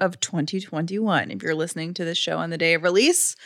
of 0.00 0.18
2021 0.20 1.30
if 1.30 1.42
you're 1.42 1.54
listening 1.54 1.94
to 1.94 2.04
this 2.04 2.18
show 2.18 2.38
on 2.38 2.50
the 2.50 2.58
day 2.58 2.74
of 2.74 2.82
release. 2.82 3.36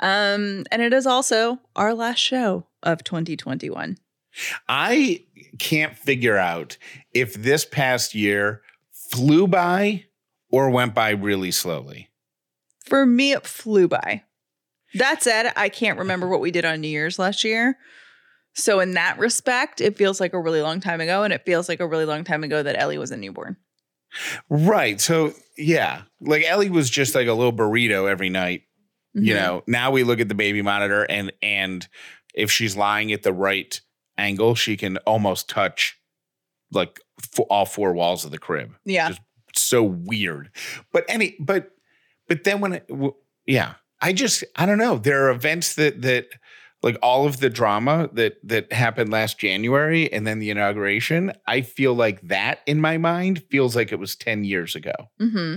Um, 0.00 0.64
and 0.70 0.82
it 0.82 0.92
is 0.92 1.06
also 1.06 1.60
our 1.76 1.94
last 1.94 2.18
show 2.18 2.66
of 2.82 3.04
2021. 3.04 3.98
I 4.68 5.24
can't 5.58 5.96
figure 5.96 6.36
out 6.36 6.76
if 7.12 7.34
this 7.34 7.64
past 7.64 8.14
year 8.14 8.62
flew 8.92 9.46
by 9.46 10.04
or 10.50 10.70
went 10.70 10.94
by 10.94 11.10
really 11.10 11.50
slowly. 11.50 12.10
For 12.84 13.06
me, 13.06 13.32
it 13.32 13.46
flew 13.46 13.88
by. 13.88 14.24
That 14.94 15.22
said, 15.22 15.52
I 15.56 15.68
can't 15.68 15.98
remember 15.98 16.28
what 16.28 16.40
we 16.40 16.50
did 16.50 16.64
on 16.64 16.80
New 16.80 16.88
Year's 16.88 17.18
last 17.18 17.44
year. 17.44 17.78
So, 18.54 18.80
in 18.80 18.94
that 18.94 19.18
respect, 19.18 19.80
it 19.80 19.96
feels 19.96 20.18
like 20.18 20.32
a 20.32 20.40
really 20.40 20.60
long 20.60 20.80
time 20.80 21.00
ago. 21.00 21.22
And 21.22 21.32
it 21.32 21.44
feels 21.46 21.68
like 21.68 21.78
a 21.78 21.86
really 21.86 22.04
long 22.04 22.24
time 22.24 22.42
ago 22.42 22.62
that 22.62 22.76
Ellie 22.76 22.98
was 22.98 23.12
a 23.12 23.16
newborn. 23.16 23.56
Right. 24.48 25.00
So, 25.00 25.32
yeah, 25.56 26.02
like 26.20 26.44
Ellie 26.44 26.70
was 26.70 26.90
just 26.90 27.14
like 27.14 27.26
a 27.28 27.32
little 27.32 27.52
burrito 27.52 28.08
every 28.10 28.28
night. 28.30 28.62
You 29.14 29.34
Mhm. 29.34 29.36
know, 29.38 29.62
now 29.66 29.90
we 29.90 30.02
look 30.04 30.20
at 30.20 30.28
the 30.28 30.34
baby 30.34 30.62
monitor 30.62 31.04
and 31.04 31.32
and 31.42 31.86
if 32.34 32.50
she's 32.50 32.76
lying 32.76 33.12
at 33.12 33.22
the 33.24 33.32
right 33.32 33.80
angle, 34.16 34.54
she 34.54 34.76
can 34.76 34.96
almost 34.98 35.48
touch 35.48 35.98
like 36.70 37.00
f- 37.20 37.44
all 37.50 37.66
four 37.66 37.92
walls 37.92 38.24
of 38.24 38.30
the 38.30 38.38
crib. 38.38 38.74
Yeah. 38.84 39.08
Just 39.08 39.20
so 39.56 39.82
weird. 39.82 40.50
But 40.92 41.04
any 41.08 41.36
but 41.40 41.70
but 42.28 42.44
then 42.44 42.60
when 42.60 42.74
it 42.74 42.86
w- 42.88 43.14
yeah, 43.46 43.74
I 44.00 44.12
just 44.12 44.44
I 44.56 44.64
don't 44.66 44.78
know. 44.78 44.96
There 44.98 45.26
are 45.26 45.30
events 45.30 45.74
that 45.74 46.02
that 46.02 46.26
like 46.82 46.98
all 47.02 47.26
of 47.26 47.40
the 47.40 47.50
drama 47.50 48.08
that 48.14 48.36
that 48.44 48.72
happened 48.72 49.10
last 49.10 49.38
January 49.38 50.12
and 50.12 50.26
then 50.26 50.38
the 50.38 50.50
inauguration, 50.50 51.32
I 51.46 51.60
feel 51.62 51.94
like 51.94 52.20
that 52.22 52.60
in 52.66 52.80
my 52.80 52.96
mind 52.98 53.44
feels 53.50 53.76
like 53.76 53.92
it 53.92 53.98
was 53.98 54.16
10 54.16 54.44
years 54.44 54.74
ago. 54.74 54.92
hmm 55.18 55.56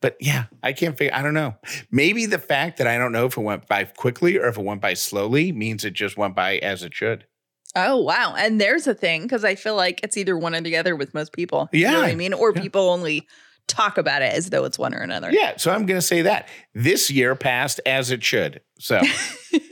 But 0.00 0.16
yeah, 0.20 0.44
I 0.62 0.72
can't 0.72 0.96
figure 0.96 1.14
I 1.14 1.22
don't 1.22 1.34
know. 1.34 1.54
Maybe 1.90 2.26
the 2.26 2.38
fact 2.38 2.78
that 2.78 2.86
I 2.86 2.98
don't 2.98 3.12
know 3.12 3.26
if 3.26 3.36
it 3.36 3.40
went 3.42 3.66
by 3.68 3.84
quickly 3.84 4.38
or 4.38 4.48
if 4.48 4.58
it 4.58 4.64
went 4.64 4.80
by 4.80 4.94
slowly 4.94 5.52
means 5.52 5.84
it 5.84 5.94
just 5.94 6.16
went 6.16 6.34
by 6.34 6.58
as 6.58 6.82
it 6.82 6.94
should. 6.94 7.26
Oh, 7.74 7.96
wow. 7.96 8.34
And 8.36 8.60
there's 8.60 8.86
a 8.86 8.94
thing 8.94 9.22
because 9.22 9.44
I 9.44 9.54
feel 9.54 9.74
like 9.74 10.00
it's 10.02 10.16
either 10.18 10.36
one 10.36 10.54
or 10.54 10.60
the 10.60 10.76
other 10.76 10.94
with 10.94 11.14
most 11.14 11.32
people. 11.32 11.70
You 11.72 11.86
know 11.90 12.00
what 12.00 12.10
I 12.10 12.14
mean? 12.14 12.34
Or 12.34 12.52
Yeah. 12.54 12.60
people 12.60 12.90
only 12.90 13.26
talk 13.68 13.98
about 13.98 14.22
it 14.22 14.32
as 14.32 14.50
though 14.50 14.64
it's 14.64 14.78
one 14.78 14.94
or 14.94 15.00
another. 15.00 15.30
Yeah, 15.32 15.56
so 15.56 15.70
I'm 15.70 15.86
going 15.86 15.98
to 15.98 16.06
say 16.06 16.22
that. 16.22 16.48
This 16.74 17.10
year 17.10 17.34
passed 17.34 17.80
as 17.86 18.10
it 18.10 18.22
should. 18.22 18.60
So, 18.78 19.00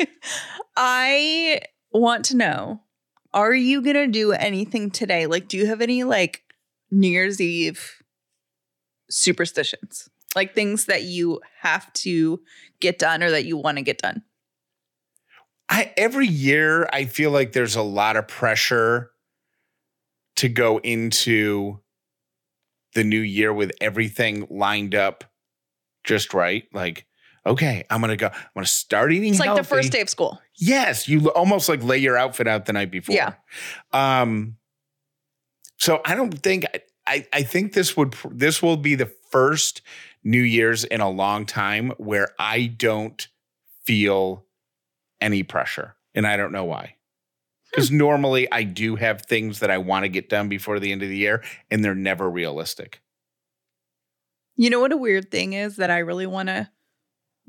I 0.76 1.60
want 1.92 2.24
to 2.26 2.36
know 2.36 2.80
are 3.32 3.54
you 3.54 3.82
going 3.82 3.96
to 3.96 4.06
do 4.06 4.32
anything 4.32 4.90
today? 4.90 5.26
Like, 5.26 5.48
do 5.48 5.56
you 5.56 5.66
have 5.66 5.80
any 5.80 6.04
like 6.04 6.42
New 6.90 7.08
Year's 7.08 7.40
Eve 7.40 8.02
superstitions? 9.08 10.08
Like 10.34 10.54
things 10.54 10.86
that 10.86 11.02
you 11.04 11.40
have 11.60 11.92
to 11.94 12.40
get 12.80 12.98
done 12.98 13.22
or 13.22 13.30
that 13.30 13.44
you 13.44 13.56
want 13.56 13.78
to 13.78 13.82
get 13.82 13.98
done? 13.98 14.22
I 15.68 15.92
every 15.96 16.26
year 16.26 16.88
I 16.92 17.04
feel 17.04 17.30
like 17.30 17.52
there's 17.52 17.76
a 17.76 17.82
lot 17.82 18.16
of 18.16 18.26
pressure 18.26 19.10
to 20.36 20.48
go 20.48 20.78
into 20.78 21.80
the 22.94 23.04
new 23.04 23.20
year 23.20 23.52
with 23.52 23.72
everything 23.80 24.46
lined 24.50 24.94
up 24.94 25.24
just 26.04 26.34
right. 26.34 26.64
Like, 26.72 27.06
okay, 27.46 27.84
I'm 27.90 28.00
gonna 28.00 28.16
go. 28.16 28.26
I'm 28.26 28.50
gonna 28.54 28.66
start 28.66 29.12
eating. 29.12 29.30
It's 29.30 29.40
like 29.40 29.56
the 29.56 29.64
first 29.64 29.92
day 29.92 30.00
of 30.00 30.08
school. 30.08 30.40
Yes, 30.56 31.08
you 31.08 31.30
almost 31.30 31.68
like 31.68 31.82
lay 31.82 31.98
your 31.98 32.16
outfit 32.16 32.46
out 32.46 32.66
the 32.66 32.72
night 32.72 32.90
before. 32.90 33.14
Yeah. 33.14 33.34
Um. 33.92 34.56
So 35.76 36.00
I 36.04 36.14
don't 36.14 36.42
think 36.42 36.64
I. 37.06 37.26
I 37.32 37.42
think 37.42 37.72
this 37.72 37.96
would 37.96 38.14
this 38.30 38.62
will 38.62 38.76
be 38.76 38.94
the 38.94 39.10
first 39.30 39.82
New 40.22 40.42
Year's 40.42 40.84
in 40.84 41.00
a 41.00 41.10
long 41.10 41.46
time 41.46 41.92
where 41.98 42.28
I 42.38 42.66
don't 42.66 43.26
feel 43.84 44.44
any 45.20 45.42
pressure, 45.42 45.96
and 46.14 46.26
I 46.26 46.36
don't 46.36 46.52
know 46.52 46.64
why. 46.64 46.96
Because 47.70 47.90
normally 47.90 48.50
I 48.50 48.64
do 48.64 48.96
have 48.96 49.22
things 49.22 49.60
that 49.60 49.70
I 49.70 49.78
want 49.78 50.04
to 50.04 50.08
get 50.08 50.28
done 50.28 50.48
before 50.48 50.80
the 50.80 50.92
end 50.92 51.02
of 51.02 51.08
the 51.08 51.16
year, 51.16 51.42
and 51.70 51.84
they're 51.84 51.94
never 51.94 52.28
realistic. 52.28 53.00
You 54.56 54.70
know 54.70 54.80
what 54.80 54.92
a 54.92 54.96
weird 54.96 55.30
thing 55.30 55.52
is 55.52 55.76
that 55.76 55.90
I 55.90 55.98
really 55.98 56.26
want 56.26 56.48
to 56.48 56.68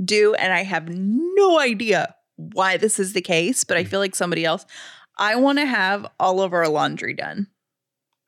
do, 0.04 0.34
and 0.36 0.54
I 0.54 0.64
have 0.64 0.90
no 0.90 1.60
idea 1.60 2.16
why 2.36 2.78
this 2.78 3.00
is 3.00 3.14
the 3.14 3.22
case, 3.22 3.64
but 3.64 3.78
I 3.78 3.84
hmm. 3.84 3.90
feel 3.90 4.00
like 4.00 4.16
somebody 4.16 4.46
else. 4.46 4.66
I 5.18 5.36
want 5.36 5.60
to 5.60 5.66
have 5.66 6.08
all 6.20 6.42
of 6.42 6.54
our 6.54 6.68
laundry 6.68 7.14
done. 7.14 7.48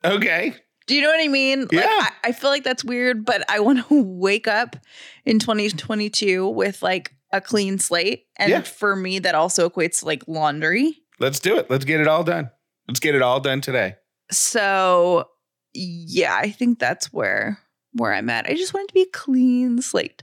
Okay. 0.04 0.54
Do 0.86 0.94
you 0.94 1.02
know 1.02 1.08
what 1.08 1.24
I 1.24 1.28
mean? 1.28 1.62
Like, 1.62 1.72
Yeah. 1.72 1.86
I, 1.88 2.10
I 2.24 2.32
feel 2.32 2.50
like 2.50 2.64
that's 2.64 2.84
weird, 2.84 3.24
but 3.24 3.42
I 3.50 3.60
want 3.60 3.86
to 3.88 4.02
wake 4.02 4.46
up 4.46 4.76
in 5.24 5.38
2022 5.38 6.48
with 6.48 6.82
like 6.82 7.12
a 7.32 7.40
clean 7.40 7.78
slate. 7.78 8.26
And 8.36 8.50
Yeah. 8.50 8.60
for 8.60 8.94
me, 8.94 9.18
that 9.20 9.34
also 9.34 9.68
equates 9.68 10.00
to 10.00 10.06
like 10.06 10.22
laundry. 10.28 11.00
Let's 11.20 11.38
do 11.38 11.56
it. 11.56 11.70
Let's 11.70 11.84
get 11.84 12.00
it 12.00 12.08
all 12.08 12.24
done. 12.24 12.50
Let's 12.88 13.00
get 13.00 13.14
it 13.14 13.22
all 13.22 13.38
done 13.40 13.60
today. 13.60 13.96
So 14.30 15.28
yeah, 15.72 16.34
I 16.36 16.50
think 16.50 16.78
that's 16.78 17.12
where 17.12 17.58
where 17.92 18.12
I'm 18.12 18.28
at. 18.30 18.46
I 18.46 18.54
just 18.54 18.74
want 18.74 18.84
it 18.84 18.88
to 18.88 18.94
be 18.94 19.02
a 19.02 19.12
clean 19.12 19.80
slate. 19.80 20.22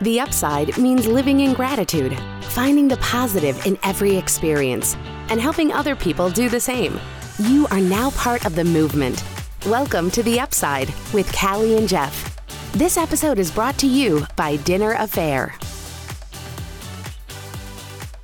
The 0.00 0.20
upside 0.20 0.76
means 0.78 1.06
living 1.06 1.40
in 1.40 1.54
gratitude, 1.54 2.16
finding 2.42 2.86
the 2.86 2.98
positive 2.98 3.66
in 3.66 3.78
every 3.82 4.14
experience, 4.16 4.94
and 5.28 5.40
helping 5.40 5.72
other 5.72 5.96
people 5.96 6.30
do 6.30 6.48
the 6.48 6.60
same. 6.60 7.00
You 7.38 7.66
are 7.70 7.80
now 7.80 8.10
part 8.10 8.44
of 8.44 8.54
the 8.54 8.64
movement. 8.64 9.24
Welcome 9.66 10.10
to 10.12 10.22
The 10.22 10.38
Upside 10.38 10.92
with 11.12 11.32
Callie 11.32 11.76
and 11.76 11.88
Jeff. 11.88 12.37
This 12.78 12.96
episode 12.96 13.40
is 13.40 13.50
brought 13.50 13.76
to 13.78 13.88
you 13.88 14.24
by 14.36 14.54
Dinner 14.58 14.94
A'Fare. 14.94 15.52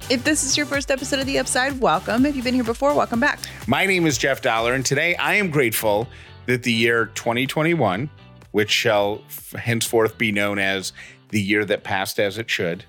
If 0.08 0.22
this 0.22 0.44
is 0.44 0.56
your 0.56 0.64
first 0.64 0.92
episode 0.92 1.18
of 1.18 1.26
The 1.26 1.40
Upside, 1.40 1.80
welcome. 1.80 2.24
If 2.24 2.36
you've 2.36 2.44
been 2.44 2.54
here 2.54 2.62
before, 2.62 2.94
welcome 2.94 3.18
back. 3.18 3.40
My 3.66 3.84
name 3.84 4.06
is 4.06 4.16
Jeff 4.16 4.42
Dauler, 4.42 4.72
and 4.72 4.86
today 4.86 5.16
I 5.16 5.34
am 5.34 5.50
grateful 5.50 6.06
that 6.46 6.62
the 6.62 6.72
year 6.72 7.06
2021, 7.16 8.08
which 8.52 8.70
shall 8.70 9.24
f- 9.26 9.54
henceforth 9.58 10.18
be 10.18 10.30
known 10.30 10.60
as 10.60 10.92
the 11.30 11.42
year 11.42 11.64
that 11.64 11.82
passed 11.82 12.20
as 12.20 12.38
it 12.38 12.48
should, 12.48 12.84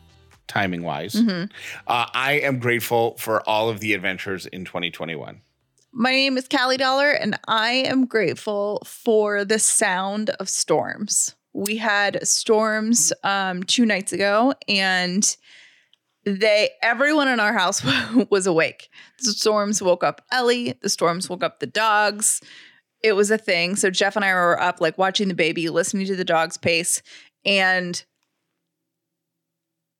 timing 0.47 0.83
wise, 0.83 1.15
uh, 1.15 1.47
I 1.87 2.33
am 2.43 2.59
grateful 2.59 3.15
for 3.17 3.41
all 3.49 3.69
of 3.69 3.79
the 3.79 3.95
adventures 3.95 4.45
in 4.45 4.65
2021. 4.65 5.41
My 5.91 6.11
name 6.11 6.37
is 6.37 6.47
Callie 6.47 6.77
Dauler, 6.77 7.09
and 7.09 7.39
I 7.47 7.71
am 7.71 8.05
grateful 8.05 8.83
for 8.85 9.43
the 9.43 9.57
sound 9.57 10.29
of 10.29 10.47
storms. 10.47 11.33
We 11.55 11.77
had 11.77 12.27
storms 12.27 13.13
um, 13.23 13.63
two 13.63 13.85
nights 13.85 14.11
ago, 14.11 14.53
and 14.67 15.25
they 16.25 16.71
everyone 16.81 17.29
in 17.29 17.39
our 17.39 17.53
house 17.53 17.81
was 18.29 18.45
awake. 18.45 18.89
The 19.23 19.31
storms 19.31 19.81
woke 19.81 20.03
up 20.03 20.21
Ellie. 20.31 20.74
The 20.81 20.89
storms 20.89 21.30
woke 21.30 21.44
up 21.44 21.59
the 21.59 21.68
dogs. 21.68 22.41
It 23.01 23.13
was 23.13 23.31
a 23.31 23.38
thing. 23.38 23.75
So 23.75 23.89
Jeff 23.89 24.15
and 24.15 24.25
I 24.25 24.33
were 24.33 24.59
up, 24.59 24.81
like 24.81 24.97
watching 24.97 25.30
the 25.30 25.33
baby, 25.33 25.69
listening 25.69 26.07
to 26.07 26.15
the 26.15 26.25
dog's 26.25 26.57
pace, 26.57 27.01
and 27.45 28.03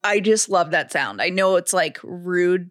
I 0.03 0.19
just 0.19 0.50
love 0.50 0.71
that 0.71 0.91
sound. 0.91 1.21
I 1.21 1.30
know 1.30 1.56
it's 1.56 1.74
like 1.74 2.00
rude 2.03 2.69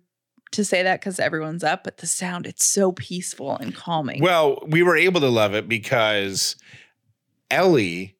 to 0.53 0.65
say 0.65 0.83
that 0.83 1.01
because 1.01 1.19
everyone's 1.19 1.65
up, 1.65 1.85
but 1.85 1.99
the 1.99 2.07
sound, 2.07 2.47
it's 2.47 2.65
so 2.65 2.93
peaceful 2.93 3.57
and 3.57 3.75
calming. 3.75 4.23
Well, 4.23 4.59
we 4.67 4.83
were 4.83 4.97
able 4.97 5.21
to 5.21 5.29
love 5.29 5.55
it 5.55 5.69
because 5.69 6.57
Ellie, 7.51 8.14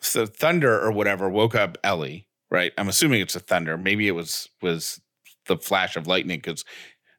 so 0.00 0.26
thunder 0.26 0.80
or 0.80 0.90
whatever, 0.92 1.28
woke 1.28 1.54
up 1.54 1.78
Ellie. 1.84 2.26
Right? 2.50 2.72
I'm 2.78 2.88
assuming 2.88 3.20
it's 3.20 3.36
a 3.36 3.40
thunder. 3.40 3.76
Maybe 3.76 4.08
it 4.08 4.12
was 4.12 4.48
was 4.62 5.00
the 5.46 5.56
flash 5.58 5.96
of 5.96 6.06
lightning 6.06 6.38
because 6.38 6.64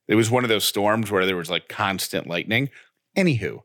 it 0.08 0.16
was 0.16 0.32
one 0.32 0.44
of 0.44 0.50
those 0.50 0.64
storms 0.64 1.12
where 1.12 1.26
there 1.26 1.36
was 1.36 1.50
like 1.52 1.68
constant 1.70 2.26
lightning. 2.28 2.70
Anywho, 3.18 3.60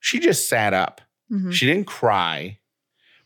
she 0.00 0.18
just 0.18 0.48
sat 0.48 0.74
up. 0.74 1.00
Mhm. 1.30 1.52
She 1.52 1.66
didn't 1.66 1.86
cry, 1.86 2.58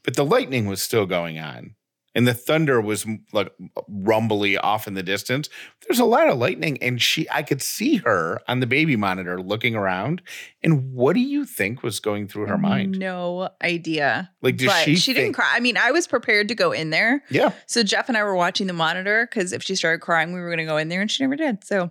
but 0.03 0.17
the 0.17 0.25
lightning 0.25 0.67
was 0.67 0.83
still 0.83 1.07
going 1.07 1.39
on. 1.39 1.77
And 2.15 2.27
the 2.27 2.35
thunder 2.35 2.81
was 2.81 3.07
like 3.33 3.53
rumbly 3.89 4.59
off 4.59 4.87
in 4.87 4.95
the 4.95 5.03
distance. 5.03 5.49
There's 5.87 5.99
a 5.99 6.05
lot 6.05 6.29
of 6.29 6.39
lightning, 6.39 6.79
and 6.83 7.01
she, 7.01 7.29
I 7.31 7.43
could 7.43 7.63
see 7.63 7.97
her 7.97 8.41
on 8.49 8.61
the 8.61 8.67
baby 8.67 8.97
monitor 8.97 9.41
looking 9.41 9.75
around. 9.75 10.23
And 10.63 10.93
what 10.93 11.15
do 11.15 11.21
you 11.21 11.45
think 11.45 11.83
was 11.83 12.01
going 12.01 12.29
through 12.29 12.47
her 12.47 12.59
mind? 12.59 12.99
No 12.99 13.51
idea. 13.63 14.31
Like, 14.43 14.57
did 14.57 14.69
but 14.69 14.85
she? 14.85 14.97
she 14.97 15.13
didn't 15.13 15.33
cry. 15.33 15.51
I 15.53 15.61
mean, 15.61 15.77
I 15.77 15.91
was 15.91 16.07
prepared 16.07 16.49
to 16.49 16.55
go 16.55 16.73
in 16.73 16.91
there. 16.91 17.23
Yeah, 17.31 17.53
So 17.67 17.83
Jeff 17.83 18.09
and 18.09 18.17
I 18.17 18.25
were 18.25 18.37
watching 18.37 18.67
the 18.67 18.73
monitor 18.73 19.27
because 19.31 19.53
if 19.53 19.63
she 19.63 19.75
started 19.75 20.01
crying, 20.01 20.33
we 20.33 20.41
were 20.41 20.49
going 20.49 20.59
to 20.59 20.65
go 20.65 20.77
in 20.77 20.89
there, 20.89 21.01
and 21.01 21.11
she 21.11 21.23
never 21.23 21.37
did. 21.37 21.65
So 21.65 21.91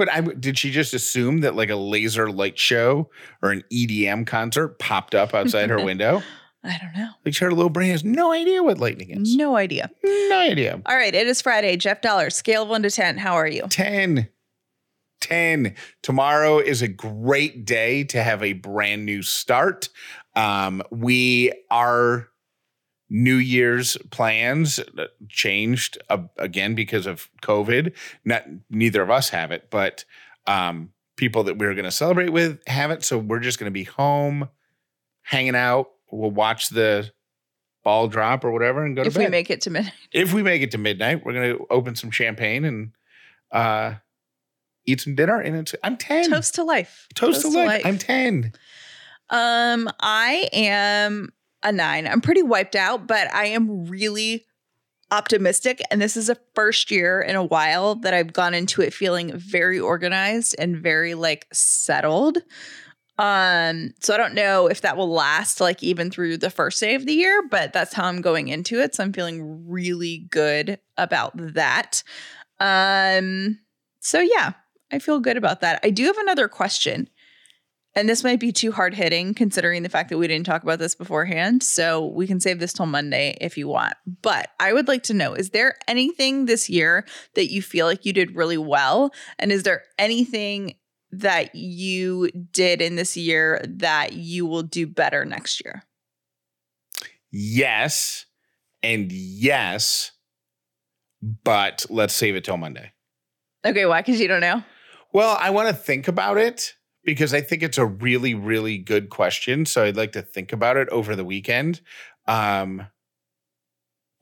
but 0.00 0.10
I 0.10 0.22
did. 0.22 0.56
She 0.56 0.70
just 0.70 0.94
assume 0.94 1.40
that 1.40 1.56
like 1.56 1.68
a 1.68 1.76
laser 1.76 2.30
light 2.30 2.58
show 2.58 3.10
or 3.42 3.50
an 3.50 3.62
EDM 3.70 4.26
concert 4.26 4.78
popped 4.78 5.14
up 5.14 5.34
outside 5.34 5.68
her 5.68 5.84
window. 5.84 6.22
I 6.62 6.78
don't 6.80 6.94
know. 6.94 7.10
Like 7.24 7.36
her 7.38 7.50
little 7.50 7.70
brain 7.70 7.90
has 7.90 8.04
no 8.04 8.32
idea 8.32 8.62
what 8.62 8.78
lightning 8.78 9.10
is. 9.10 9.34
No 9.34 9.56
idea. 9.56 9.90
No 10.04 10.38
idea. 10.38 10.80
All 10.84 10.96
right, 10.96 11.14
it 11.14 11.26
is 11.26 11.40
Friday. 11.40 11.76
Jeff 11.76 12.02
Dauler, 12.02 12.30
scale 12.30 12.64
of 12.64 12.68
one 12.68 12.82
to 12.82 12.90
ten. 12.90 13.16
How 13.16 13.34
are 13.34 13.48
you? 13.48 13.62
10. 13.68 14.28
10. 15.20 15.74
Tomorrow 16.02 16.58
is 16.58 16.82
a 16.82 16.88
great 16.88 17.64
day 17.64 18.04
to 18.04 18.22
have 18.22 18.42
a 18.42 18.54
brand 18.54 19.04
new 19.06 19.22
start. 19.22 19.88
Um, 20.36 20.82
we 20.90 21.52
are. 21.70 22.28
New 23.12 23.34
Year's 23.38 23.96
plans 24.12 24.78
uh, 24.78 25.06
changed 25.28 25.98
uh, 26.08 26.18
again 26.36 26.76
because 26.76 27.06
of 27.06 27.28
COVID. 27.42 27.92
Not 28.24 28.44
neither 28.70 29.02
of 29.02 29.10
us 29.10 29.30
have 29.30 29.50
it, 29.50 29.68
but 29.68 30.04
um, 30.46 30.90
people 31.16 31.42
that 31.44 31.58
we 31.58 31.66
are 31.66 31.74
going 31.74 31.84
to 31.86 31.90
celebrate 31.90 32.30
with 32.30 32.60
have 32.68 32.92
it. 32.92 33.02
So 33.02 33.18
we're 33.18 33.40
just 33.40 33.58
going 33.58 33.66
to 33.66 33.72
be 33.72 33.82
home, 33.82 34.48
hanging 35.22 35.56
out. 35.56 35.90
We'll 36.12 36.30
watch 36.30 36.68
the 36.70 37.10
ball 37.82 38.08
drop 38.08 38.44
or 38.44 38.50
whatever, 38.52 38.84
and 38.84 38.94
go 38.96 39.02
to 39.02 39.08
If 39.08 39.14
bed 39.14 39.24
we 39.24 39.30
make 39.30 39.50
it 39.50 39.60
to 39.62 39.70
midnight. 39.70 39.92
if 40.12 40.32
we 40.32 40.42
make 40.42 40.62
it 40.62 40.70
to 40.72 40.78
midnight, 40.78 41.24
we're 41.24 41.32
gonna 41.32 41.64
open 41.70 41.94
some 41.96 42.10
champagne 42.10 42.64
and 42.64 42.92
uh 43.52 43.94
eat 44.86 45.00
some 45.00 45.14
dinner. 45.14 45.40
And 45.40 45.56
it's 45.56 45.74
I'm 45.82 45.96
10. 45.96 46.30
Toast 46.30 46.54
to 46.56 46.64
life. 46.64 47.06
Toast 47.14 47.42
to 47.42 47.48
life. 47.48 47.82
I'm 47.84 47.98
10. 47.98 48.52
Um, 49.30 49.88
I 50.00 50.48
am 50.52 51.32
a 51.62 51.70
nine. 51.70 52.06
I'm 52.06 52.20
pretty 52.20 52.42
wiped 52.42 52.74
out, 52.74 53.06
but 53.06 53.32
I 53.32 53.46
am 53.46 53.84
really 53.86 54.46
optimistic. 55.12 55.80
And 55.90 56.00
this 56.00 56.16
is 56.16 56.28
a 56.28 56.36
first 56.54 56.90
year 56.90 57.20
in 57.20 57.36
a 57.36 57.44
while 57.44 57.96
that 57.96 58.14
I've 58.14 58.32
gone 58.32 58.54
into 58.54 58.80
it 58.82 58.94
feeling 58.94 59.36
very 59.36 59.78
organized 59.78 60.54
and 60.58 60.76
very 60.76 61.14
like 61.14 61.46
settled. 61.52 62.38
Um, 63.20 63.92
so 64.00 64.14
I 64.14 64.16
don't 64.16 64.32
know 64.32 64.66
if 64.66 64.80
that 64.80 64.96
will 64.96 65.10
last 65.12 65.60
like 65.60 65.82
even 65.82 66.10
through 66.10 66.38
the 66.38 66.48
first 66.48 66.80
day 66.80 66.94
of 66.94 67.04
the 67.04 67.12
year, 67.12 67.42
but 67.50 67.70
that's 67.70 67.92
how 67.92 68.06
I'm 68.06 68.22
going 68.22 68.48
into 68.48 68.80
it. 68.80 68.94
So 68.94 69.04
I'm 69.04 69.12
feeling 69.12 69.68
really 69.68 70.26
good 70.30 70.78
about 70.96 71.32
that. 71.36 72.02
Um, 72.60 73.58
so 74.00 74.20
yeah, 74.20 74.54
I 74.90 75.00
feel 75.00 75.20
good 75.20 75.36
about 75.36 75.60
that. 75.60 75.80
I 75.84 75.90
do 75.90 76.04
have 76.04 76.16
another 76.16 76.48
question. 76.48 77.10
And 77.94 78.08
this 78.08 78.24
might 78.24 78.40
be 78.40 78.52
too 78.52 78.72
hard 78.72 78.94
hitting 78.94 79.34
considering 79.34 79.82
the 79.82 79.88
fact 79.90 80.08
that 80.08 80.16
we 80.16 80.26
didn't 80.26 80.46
talk 80.46 80.62
about 80.62 80.78
this 80.78 80.94
beforehand. 80.94 81.62
So 81.62 82.06
we 82.06 82.26
can 82.26 82.40
save 82.40 82.58
this 82.58 82.72
till 82.72 82.86
Monday 82.86 83.36
if 83.40 83.58
you 83.58 83.68
want. 83.68 83.94
But 84.22 84.48
I 84.58 84.72
would 84.72 84.88
like 84.88 85.02
to 85.04 85.14
know 85.14 85.34
is 85.34 85.50
there 85.50 85.74
anything 85.86 86.46
this 86.46 86.70
year 86.70 87.04
that 87.34 87.52
you 87.52 87.60
feel 87.60 87.84
like 87.84 88.06
you 88.06 88.14
did 88.14 88.34
really 88.34 88.56
well? 88.56 89.12
And 89.38 89.52
is 89.52 89.64
there 89.64 89.82
anything 89.98 90.76
that 91.12 91.54
you 91.54 92.30
did 92.52 92.80
in 92.80 92.96
this 92.96 93.16
year 93.16 93.60
that 93.68 94.12
you 94.12 94.46
will 94.46 94.62
do 94.62 94.86
better 94.86 95.24
next 95.24 95.64
year? 95.64 95.82
Yes. 97.30 98.26
And 98.82 99.10
yes. 99.12 100.12
But 101.22 101.84
let's 101.90 102.14
save 102.14 102.36
it 102.36 102.44
till 102.44 102.56
Monday. 102.56 102.92
Okay, 103.64 103.84
why? 103.86 104.00
Because 104.00 104.20
you 104.20 104.28
don't 104.28 104.40
know. 104.40 104.62
Well, 105.12 105.36
I 105.40 105.50
want 105.50 105.68
to 105.68 105.74
think 105.74 106.08
about 106.08 106.38
it 106.38 106.74
because 107.04 107.34
I 107.34 107.40
think 107.40 107.62
it's 107.62 107.78
a 107.78 107.84
really, 107.84 108.34
really 108.34 108.78
good 108.78 109.10
question. 109.10 109.66
So 109.66 109.84
I'd 109.84 109.96
like 109.96 110.12
to 110.12 110.22
think 110.22 110.52
about 110.52 110.76
it 110.76 110.88
over 110.90 111.16
the 111.16 111.24
weekend. 111.24 111.80
Um, 112.26 112.86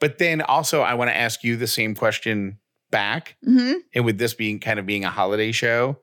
but 0.00 0.18
then 0.18 0.40
also, 0.40 0.80
I 0.80 0.94
want 0.94 1.10
to 1.10 1.16
ask 1.16 1.44
you 1.44 1.56
the 1.56 1.66
same 1.66 1.94
question 1.94 2.58
back. 2.90 3.36
hmm 3.44 3.74
And 3.94 4.04
with 4.04 4.18
this 4.18 4.34
being 4.34 4.58
kind 4.60 4.78
of 4.78 4.86
being 4.86 5.04
a 5.04 5.10
holiday 5.10 5.52
show, 5.52 5.98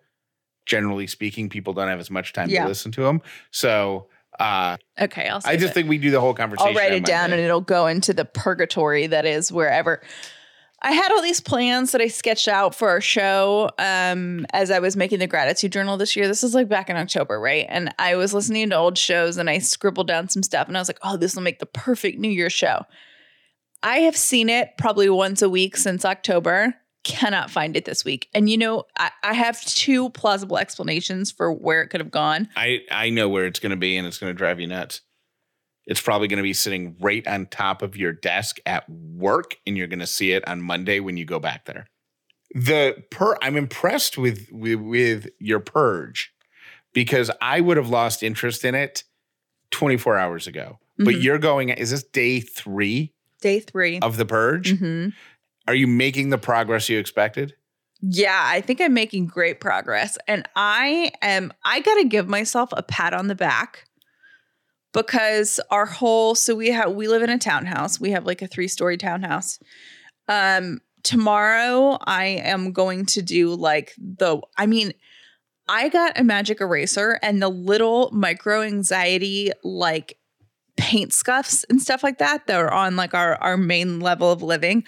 generally 0.65 1.07
speaking, 1.07 1.49
people 1.49 1.73
don't 1.73 1.87
have 1.87 1.99
as 1.99 2.09
much 2.11 2.33
time 2.33 2.49
Yeah. 2.49 2.63
to 2.63 2.69
listen 2.69 2.91
to 2.93 3.01
them. 3.03 3.21
So 3.51 4.07
uh, 4.39 4.75
Okay, 4.99 5.27
I'll. 5.29 5.41
I 5.45 5.55
just 5.55 5.71
it. 5.71 5.73
think 5.73 5.89
we 5.89 5.97
do 5.97 6.11
the 6.11 6.19
whole 6.19 6.33
conversation. 6.33 6.69
I'll 6.69 6.75
write 6.75 6.91
it 6.93 7.05
down 7.05 7.31
and 7.31 7.39
it'll 7.41 7.61
go 7.61 7.87
into 7.87 8.13
the 8.13 8.25
purgatory 8.25 9.07
that 9.07 9.25
is 9.25 9.51
wherever. 9.51 10.01
I 10.81 10.91
had 10.91 11.09
all 11.11 11.21
these 11.21 11.39
plans 11.39 11.93
that 11.93 12.01
I 12.01 12.07
sketched 12.09 12.47
out 12.49 12.75
for 12.75 12.89
our 12.89 12.99
show 13.01 13.71
um, 13.79 14.45
as 14.51 14.69
I 14.71 14.79
was 14.79 14.95
making 14.97 15.19
the 15.19 15.25
gratitude 15.25 15.71
journal 15.71 15.95
this 15.97 16.15
year. 16.15 16.27
This 16.27 16.43
is 16.43 16.53
like 16.53 16.67
back 16.67 16.89
in 16.89 16.97
October, 16.97 17.39
right? 17.39 17.65
And 17.69 17.93
I 17.97 18.17
was 18.17 18.33
listening 18.33 18.69
to 18.71 18.75
old 18.75 18.97
shows 18.97 19.37
and 19.37 19.49
I 19.49 19.59
scribbled 19.59 20.07
down 20.07 20.27
some 20.29 20.43
stuff 20.43 20.67
and 20.67 20.75
I 20.77 20.81
was 20.81 20.89
like, 20.89 20.99
oh, 21.01 21.15
this 21.17 21.33
will 21.35 21.41
make 21.43 21.59
the 21.59 21.65
perfect 21.65 22.19
New 22.19 22.29
Year 22.29 22.49
show. 22.49 22.81
I 23.81 23.99
have 23.99 24.17
seen 24.17 24.49
it 24.49 24.71
probably 24.77 25.09
once 25.09 25.41
a 25.41 25.49
week 25.49 25.77
since 25.77 26.03
October. 26.05 26.75
Cannot 27.05 27.49
find 27.51 27.77
it 27.77 27.85
this 27.85 28.03
week. 28.03 28.27
And 28.33 28.49
you 28.49 28.57
know, 28.57 28.83
I, 28.97 29.11
I 29.23 29.33
have 29.33 29.61
two 29.61 30.09
plausible 30.09 30.57
explanations 30.57 31.31
for 31.31 31.53
where 31.53 31.81
it 31.81 31.87
could 31.87 32.01
have 32.01 32.11
gone. 32.11 32.49
I 32.57 32.81
I 32.91 33.11
know 33.11 33.29
where 33.29 33.45
it's 33.45 33.59
going 33.59 33.69
to 33.69 33.75
be, 33.77 33.95
and 33.95 34.05
it's 34.05 34.17
going 34.17 34.31
to 34.31 34.37
drive 34.37 34.59
you 34.59 34.67
nuts. 34.67 35.01
It's 35.85 36.01
probably 36.01 36.27
going 36.27 36.37
to 36.37 36.43
be 36.43 36.53
sitting 36.53 36.95
right 36.99 37.25
on 37.27 37.45
top 37.45 37.83
of 37.83 37.95
your 37.95 38.11
desk 38.11 38.57
at 38.65 38.89
work, 38.89 39.55
and 39.67 39.77
you're 39.77 39.85
going 39.87 39.99
to 39.99 40.07
see 40.07 40.31
it 40.31 40.45
on 40.47 40.61
Monday 40.63 40.99
when 40.99 41.15
you 41.15 41.25
go 41.25 41.39
back 41.39 41.65
there. 41.65 41.85
The 42.55 43.03
per 43.11 43.37
I'm 43.41 43.55
impressed 43.55 44.17
with 44.17 44.49
with, 44.51 44.79
with 44.79 45.27
your 45.39 45.59
purge 45.59 46.33
because 46.91 47.29
I 47.39 47.61
would 47.61 47.77
have 47.77 47.89
lost 47.89 48.23
interest 48.23 48.65
in 48.65 48.73
it 48.73 49.03
24 49.69 50.17
hours 50.17 50.47
ago. 50.47 50.79
But 50.97 51.13
Mhm. 51.15 51.21
you're 51.23 51.37
going. 51.37 51.69
Is 51.69 51.91
this 51.91 52.03
day 52.03 52.39
three 52.39 53.13
Day 53.41 53.59
three. 53.59 53.99
of 53.99 54.17
the 54.17 54.25
purge? 54.25 54.79
hmm 54.79 55.09
Are 55.67 55.75
you 55.75 55.87
making 55.87 56.29
the 56.29 56.37
progress 56.37 56.89
you 56.89 56.99
expected? 56.99 57.55
Yeah, 58.01 58.39
I 58.45 58.61
think 58.61 58.81
I'm 58.81 58.93
making 58.93 59.27
great 59.27 59.59
progress. 59.59 60.17
And 60.27 60.47
I 60.55 61.11
am, 61.21 61.51
I 61.63 61.79
got 61.79 61.95
to 61.95 62.05
give 62.05 62.27
myself 62.27 62.69
a 62.73 62.83
pat 62.83 63.13
on 63.13 63.27
the 63.27 63.35
back 63.35 63.85
because 64.93 65.59
our 65.71 65.85
whole, 65.85 66.35
so 66.35 66.55
we 66.55 66.69
have, 66.69 66.91
we 66.91 67.07
live 67.07 67.23
in 67.23 67.29
a 67.29 67.39
townhouse. 67.39 67.99
We 67.99 68.11
have 68.11 68.25
like 68.25 68.41
a 68.41 68.47
three 68.47 68.67
story 68.67 68.97
townhouse. 68.97 69.59
Um, 70.27 70.81
tomorrow 71.03 71.97
I 72.05 72.25
am 72.25 72.71
going 72.71 73.05
to 73.07 73.21
do 73.21 73.55
like 73.55 73.93
the, 73.97 74.41
I 74.57 74.67
mean, 74.67 74.93
I 75.67 75.89
got 75.89 76.19
a 76.19 76.23
magic 76.23 76.61
eraser 76.61 77.17
and 77.23 77.41
the 77.41 77.49
little 77.49 78.11
micro 78.11 78.61
anxiety, 78.61 79.51
like, 79.63 80.19
paint 80.77 81.13
scuffs 81.13 81.63
and 81.69 81.81
stuff 81.81 82.03
like 82.03 82.17
that 82.17 82.47
that 82.47 82.59
are 82.59 82.73
on 82.73 82.97
like 82.97 83.13
our 83.13 83.35
our 83.35 83.55
main 83.55 84.01
level 84.01 84.29
of 84.29 84.43
living 84.43 84.83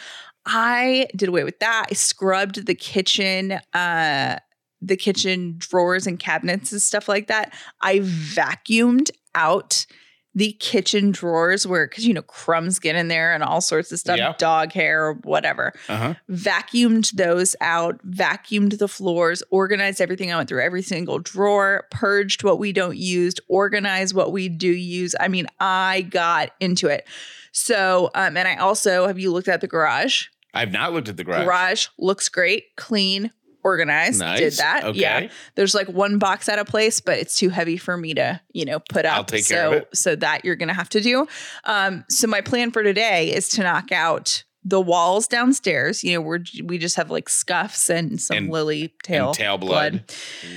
I 0.47 1.07
did 1.15 1.29
away 1.29 1.43
with 1.43 1.59
that. 1.59 1.87
I 1.91 1.93
scrubbed 1.93 2.65
the 2.65 2.75
kitchen, 2.75 3.59
uh, 3.73 4.37
the 4.81 4.95
kitchen 4.95 5.55
drawers 5.57 6.07
and 6.07 6.17
cabinets 6.19 6.71
and 6.71 6.81
stuff 6.81 7.07
like 7.09 7.27
that. 7.27 7.53
I 7.81 7.99
vacuumed 7.99 9.09
out 9.35 9.85
the 10.33 10.51
kitchen 10.59 11.09
drawers 11.11 11.65
where, 11.65 11.87
because 11.87 12.05
you 12.05 12.13
know, 12.13 12.21
crumbs 12.21 12.77
get 12.77 12.95
in 12.95 13.07
there 13.07 13.33
and 13.33 13.43
all 13.43 13.59
sorts 13.59 13.91
of 13.91 13.97
stuff, 13.97 14.19
Yeah. 14.19 14.33
dog 14.37 14.71
hair 14.71 15.07
or 15.07 15.13
whatever. 15.23 15.73
Uh 15.89 15.97
huh. 15.97 16.13
Vacuumed 16.29 17.11
those 17.13 17.55
out, 17.59 17.99
vacuumed 18.07 18.77
the 18.77 18.87
floors, 18.87 19.41
organized 19.49 19.99
everything. 19.99 20.31
I 20.31 20.37
went 20.37 20.47
through 20.47 20.61
every 20.61 20.83
single 20.83 21.17
drawer, 21.17 21.87
purged 21.89 22.43
what 22.43 22.59
we 22.59 22.71
don't 22.71 22.97
use, 22.97 23.33
organized 23.47 24.13
what 24.13 24.31
we 24.31 24.47
do 24.47 24.69
use. 24.69 25.15
I 25.19 25.27
mean, 25.27 25.47
I 25.59 26.01
got 26.01 26.51
into 26.59 26.87
it. 26.87 27.07
So, 27.51 28.11
um, 28.13 28.37
and 28.37 28.47
I 28.47 28.57
also 28.57 29.07
have 29.07 29.17
you 29.17 29.31
looked 29.31 29.47
at 29.47 29.61
the 29.61 29.67
garage? 29.67 30.25
I've 30.53 30.71
not 30.71 30.93
looked 30.93 31.09
at 31.09 31.17
the 31.17 31.23
garage. 31.23 31.45
Garage 31.45 31.87
looks 31.97 32.29
great, 32.29 32.75
clean, 32.75 33.31
organized. 33.63 34.19
Nice. 34.19 34.39
Did 34.39 34.53
that. 34.53 34.83
Okay. 34.85 34.99
Yeah. 34.99 35.27
There's 35.55 35.75
like 35.75 35.87
one 35.87 36.19
box 36.19 36.47
out 36.49 36.57
of 36.57 36.67
place, 36.67 37.01
but 37.01 37.19
it's 37.19 37.37
too 37.37 37.49
heavy 37.49 37.77
for 37.77 37.97
me 37.97 38.13
to, 38.13 38.39
you 38.53 38.65
know, 38.65 38.79
put 38.79 39.05
up. 39.05 39.17
I'll 39.17 39.23
take 39.25 39.43
so, 39.43 39.55
care 39.55 39.67
of 39.67 39.73
it. 39.73 39.89
So 39.93 40.15
that 40.15 40.45
you're 40.45 40.55
gonna 40.55 40.73
have 40.73 40.89
to 40.89 41.01
do. 41.01 41.27
Um, 41.65 42.05
so 42.09 42.27
my 42.27 42.41
plan 42.41 42.71
for 42.71 42.81
today 42.81 43.33
is 43.33 43.49
to 43.49 43.63
knock 43.63 43.91
out 43.91 44.43
the 44.63 44.81
walls 44.81 45.27
downstairs. 45.27 46.03
You 46.03 46.13
know, 46.13 46.21
we're 46.21 46.43
we 46.63 46.77
just 46.77 46.95
have 46.95 47.11
like 47.11 47.29
scuffs 47.29 47.89
and 47.89 48.19
some 48.19 48.37
And- 48.37 48.49
lily 48.49 48.93
tail 49.03 49.27
and 49.27 49.35
tail 49.35 49.57
blood. 49.57 50.03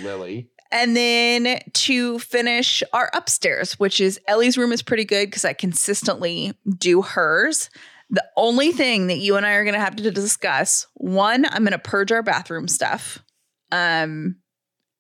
Lily. 0.02 0.49
and 0.73 0.97
then 0.97 1.61
to 1.73 2.18
finish 2.20 2.82
our 2.92 3.11
upstairs, 3.12 3.78
which 3.78 4.00
is 4.00 4.20
Ellie's 4.28 4.56
room 4.56 4.73
is 4.73 4.82
pretty 4.82 5.04
good 5.04 5.26
because 5.26 5.44
I 5.44 5.52
consistently 5.52 6.54
do 6.78 7.02
hers. 7.02 7.70
The 8.10 8.24
only 8.36 8.72
thing 8.72 9.06
that 9.06 9.18
you 9.18 9.36
and 9.36 9.46
I 9.46 9.52
are 9.52 9.64
going 9.64 9.74
to 9.74 9.80
have 9.80 9.96
to 9.96 10.10
discuss 10.10 10.86
one, 10.94 11.46
I'm 11.46 11.62
going 11.62 11.72
to 11.72 11.78
purge 11.78 12.10
our 12.10 12.22
bathroom 12.22 12.66
stuff. 12.68 13.22
Um, 13.70 14.36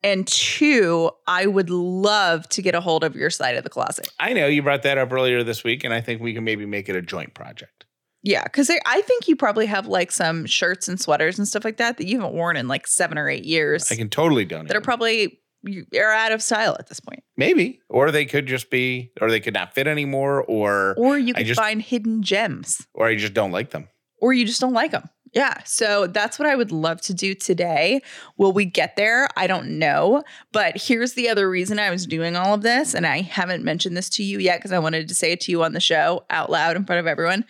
and 0.02 0.26
two, 0.26 1.10
I 1.26 1.46
would 1.46 1.70
love 1.70 2.48
to 2.50 2.62
get 2.62 2.74
a 2.74 2.80
hold 2.80 3.04
of 3.04 3.14
your 3.16 3.30
side 3.30 3.56
of 3.56 3.64
the 3.64 3.70
closet. 3.70 4.08
I 4.18 4.32
know 4.32 4.46
you 4.46 4.62
brought 4.62 4.82
that 4.84 4.96
up 4.96 5.12
earlier 5.12 5.42
this 5.42 5.64
week, 5.64 5.84
and 5.84 5.92
I 5.92 6.00
think 6.00 6.22
we 6.22 6.32
can 6.32 6.44
maybe 6.44 6.64
make 6.66 6.88
it 6.88 6.96
a 6.96 7.02
joint 7.02 7.34
project. 7.34 7.84
Yeah, 8.22 8.44
because 8.44 8.70
I 8.70 9.00
think 9.00 9.28
you 9.28 9.36
probably 9.36 9.66
have 9.66 9.86
like 9.86 10.12
some 10.12 10.44
shirts 10.44 10.88
and 10.88 11.00
sweaters 11.00 11.38
and 11.38 11.48
stuff 11.48 11.64
like 11.64 11.78
that 11.78 11.96
that 11.96 12.06
you 12.06 12.20
haven't 12.20 12.34
worn 12.34 12.56
in 12.56 12.68
like 12.68 12.86
seven 12.86 13.16
or 13.16 13.30
eight 13.30 13.44
years 13.44 13.90
I 13.90 13.96
can 13.96 14.10
totally 14.10 14.44
donate. 14.44 14.68
that 14.68 14.74
That 14.74 14.78
are 14.78 14.82
probably 14.82 15.39
you 15.62 15.86
are 15.98 16.12
out 16.12 16.32
of 16.32 16.42
style 16.42 16.76
at 16.78 16.88
this 16.88 17.00
point. 17.00 17.22
Maybe. 17.36 17.80
Or 17.88 18.10
they 18.10 18.24
could 18.24 18.46
just 18.46 18.70
be, 18.70 19.12
or 19.20 19.30
they 19.30 19.40
could 19.40 19.54
not 19.54 19.74
fit 19.74 19.86
anymore, 19.86 20.42
or 20.44 20.94
Or 20.98 21.18
you 21.18 21.34
could 21.34 21.46
just- 21.46 21.60
find 21.60 21.82
hidden 21.82 22.22
gems, 22.22 22.86
or 22.94 23.06
I 23.06 23.16
just 23.16 23.34
don't 23.34 23.52
like 23.52 23.70
them. 23.70 23.88
or 24.22 24.32
you 24.34 24.44
just 24.44 24.60
don't 24.60 24.74
like 24.74 24.90
them. 24.90 25.08
Yeah. 25.32 25.62
So 25.64 26.06
that's 26.08 26.38
what 26.38 26.48
I 26.48 26.56
would 26.56 26.72
love 26.72 27.00
to 27.02 27.14
do 27.14 27.34
today. 27.34 28.00
Will 28.36 28.52
we 28.52 28.64
get 28.64 28.96
there? 28.96 29.28
I 29.36 29.46
don't 29.46 29.78
know. 29.78 30.24
But 30.52 30.76
here's 30.76 31.14
the 31.14 31.28
other 31.28 31.48
reason 31.48 31.78
I 31.78 31.88
was 31.90 32.04
doing 32.04 32.34
all 32.36 32.52
of 32.52 32.62
this. 32.62 32.94
And 32.94 33.06
I 33.06 33.20
haven't 33.22 33.62
mentioned 33.64 33.96
this 33.96 34.10
to 34.10 34.24
you 34.24 34.38
yet 34.40 34.58
because 34.58 34.72
I 34.72 34.78
wanted 34.80 35.06
to 35.08 35.14
say 35.14 35.30
it 35.32 35.40
to 35.42 35.52
you 35.52 35.62
on 35.62 35.72
the 35.72 35.80
show 35.80 36.24
out 36.30 36.50
loud 36.50 36.76
in 36.76 36.84
front 36.84 36.98
of 37.00 37.06
everyone. 37.06 37.44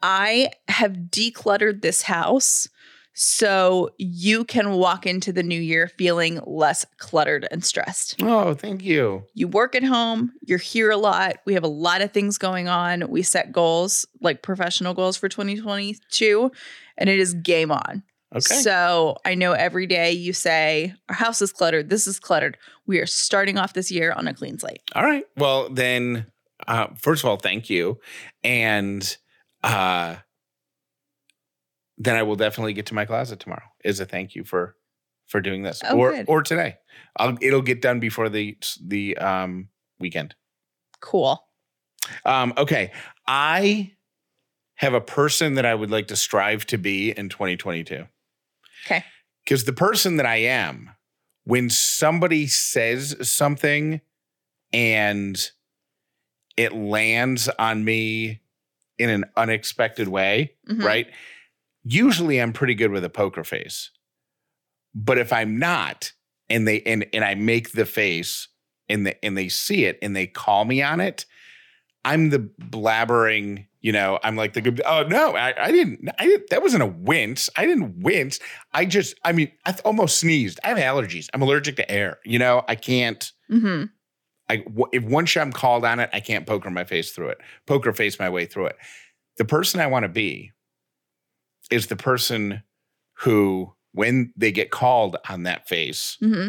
I 0.00 0.50
have 0.68 0.92
decluttered 1.10 1.82
this 1.82 2.02
house 2.02 2.68
so 3.14 3.90
you 3.98 4.44
can 4.44 4.72
walk 4.72 5.06
into 5.06 5.32
the 5.32 5.42
new 5.42 5.60
year 5.60 5.88
feeling 5.88 6.40
less 6.46 6.86
cluttered 6.98 7.46
and 7.50 7.64
stressed. 7.64 8.22
Oh, 8.22 8.54
thank 8.54 8.82
you. 8.82 9.24
You 9.34 9.48
work 9.48 9.74
at 9.74 9.84
home, 9.84 10.32
you're 10.42 10.58
here 10.58 10.90
a 10.90 10.96
lot. 10.96 11.36
We 11.44 11.54
have 11.54 11.64
a 11.64 11.68
lot 11.68 12.00
of 12.00 12.12
things 12.12 12.38
going 12.38 12.68
on. 12.68 13.08
We 13.08 13.22
set 13.22 13.52
goals, 13.52 14.06
like 14.20 14.42
professional 14.42 14.94
goals 14.94 15.16
for 15.16 15.28
2022, 15.28 16.50
and 16.96 17.08
it 17.10 17.18
is 17.18 17.34
game 17.34 17.70
on. 17.70 18.02
Okay. 18.34 18.40
So 18.40 19.16
I 19.26 19.34
know 19.34 19.52
every 19.52 19.86
day 19.86 20.12
you 20.12 20.32
say, 20.32 20.94
Our 21.10 21.14
house 21.14 21.42
is 21.42 21.52
cluttered. 21.52 21.90
This 21.90 22.06
is 22.06 22.18
cluttered. 22.18 22.56
We 22.86 22.98
are 22.98 23.06
starting 23.06 23.58
off 23.58 23.74
this 23.74 23.90
year 23.90 24.12
on 24.12 24.26
a 24.26 24.32
clean 24.32 24.58
slate. 24.58 24.80
All 24.94 25.02
right. 25.02 25.24
Well, 25.36 25.68
then, 25.68 26.26
uh, 26.66 26.88
first 26.96 27.22
of 27.22 27.28
all, 27.28 27.36
thank 27.36 27.68
you. 27.68 27.98
And 28.42 29.16
uh, 29.62 30.16
then 32.04 32.16
I 32.16 32.22
will 32.22 32.36
definitely 32.36 32.72
get 32.72 32.86
to 32.86 32.94
my 32.94 33.04
closet 33.04 33.40
tomorrow 33.40 33.62
as 33.84 34.00
a 34.00 34.06
thank 34.06 34.34
you 34.34 34.44
for 34.44 34.76
for 35.26 35.40
doing 35.40 35.62
this 35.62 35.80
Oh, 35.88 35.96
or 35.96 36.12
good. 36.12 36.26
or 36.28 36.42
today. 36.42 36.76
I'll, 37.16 37.36
it'll 37.40 37.62
get 37.62 37.80
done 37.80 38.00
before 38.00 38.28
the 38.28 38.56
the 38.84 39.16
um, 39.18 39.68
weekend. 39.98 40.34
Cool. 41.00 41.42
Um, 42.24 42.52
okay. 42.56 42.92
I 43.26 43.92
have 44.76 44.94
a 44.94 45.00
person 45.00 45.54
that 45.54 45.64
I 45.64 45.74
would 45.74 45.90
like 45.90 46.08
to 46.08 46.16
strive 46.16 46.66
to 46.66 46.78
be 46.78 47.10
in 47.12 47.28
2022. 47.28 48.06
Okay. 48.84 49.04
Because 49.44 49.64
the 49.64 49.72
person 49.72 50.16
that 50.16 50.26
I 50.26 50.36
am, 50.36 50.90
when 51.44 51.70
somebody 51.70 52.46
says 52.48 53.16
something 53.28 54.00
and 54.72 55.50
it 56.56 56.72
lands 56.74 57.48
on 57.58 57.84
me 57.84 58.40
in 58.98 59.08
an 59.10 59.24
unexpected 59.36 60.08
way, 60.08 60.54
Mhm. 60.68 60.84
right? 60.84 61.06
Usually 61.84 62.40
I'm 62.40 62.52
pretty 62.52 62.74
good 62.74 62.90
with 62.90 63.04
a 63.04 63.10
poker 63.10 63.44
face. 63.44 63.90
But 64.94 65.18
if 65.18 65.32
I'm 65.32 65.58
not, 65.58 66.12
and 66.48 66.68
they 66.68 66.82
and 66.82 67.06
and 67.12 67.24
I 67.24 67.34
make 67.34 67.72
the 67.72 67.86
face 67.86 68.48
and 68.88 69.06
they 69.06 69.14
and 69.22 69.36
they 69.36 69.48
see 69.48 69.84
it 69.84 69.98
and 70.02 70.14
they 70.14 70.26
call 70.26 70.64
me 70.64 70.82
on 70.82 71.00
it, 71.00 71.24
I'm 72.04 72.30
the 72.30 72.38
blabbering, 72.38 73.66
you 73.80 73.92
know, 73.92 74.18
I'm 74.22 74.36
like 74.36 74.54
the 74.54 74.60
good, 74.60 74.82
oh 74.84 75.04
no, 75.04 75.36
I, 75.36 75.54
I 75.66 75.72
didn't, 75.72 76.08
I 76.18 76.26
didn't, 76.26 76.50
that 76.50 76.62
wasn't 76.62 76.82
a 76.82 76.86
wince. 76.86 77.48
I 77.56 77.66
didn't 77.66 78.00
wince. 78.00 78.40
I 78.72 78.84
just, 78.86 79.14
I 79.24 79.32
mean, 79.32 79.52
I 79.64 79.74
almost 79.84 80.18
sneezed. 80.18 80.58
I 80.64 80.68
have 80.68 80.78
allergies. 80.78 81.28
I'm 81.32 81.42
allergic 81.42 81.76
to 81.76 81.90
air. 81.90 82.18
You 82.24 82.38
know, 82.38 82.64
I 82.68 82.74
can't, 82.74 83.30
hmm 83.48 83.84
I, 84.48 84.64
if 84.92 85.04
once 85.04 85.36
I'm 85.36 85.52
called 85.52 85.84
on 85.84 86.00
it, 86.00 86.10
I 86.12 86.20
can't 86.20 86.46
poker 86.46 86.68
my 86.68 86.84
face 86.84 87.12
through 87.12 87.28
it, 87.28 87.38
poker 87.66 87.92
face 87.92 88.18
my 88.18 88.28
way 88.28 88.44
through 88.44 88.66
it. 88.66 88.76
The 89.38 89.44
person 89.44 89.80
I 89.80 89.86
want 89.86 90.02
to 90.02 90.08
be 90.08 90.50
is 91.72 91.86
the 91.86 91.96
person 91.96 92.62
who, 93.20 93.72
when 93.92 94.32
they 94.36 94.52
get 94.52 94.70
called 94.70 95.16
on 95.28 95.44
that 95.44 95.68
face, 95.68 96.16
hmm 96.20 96.48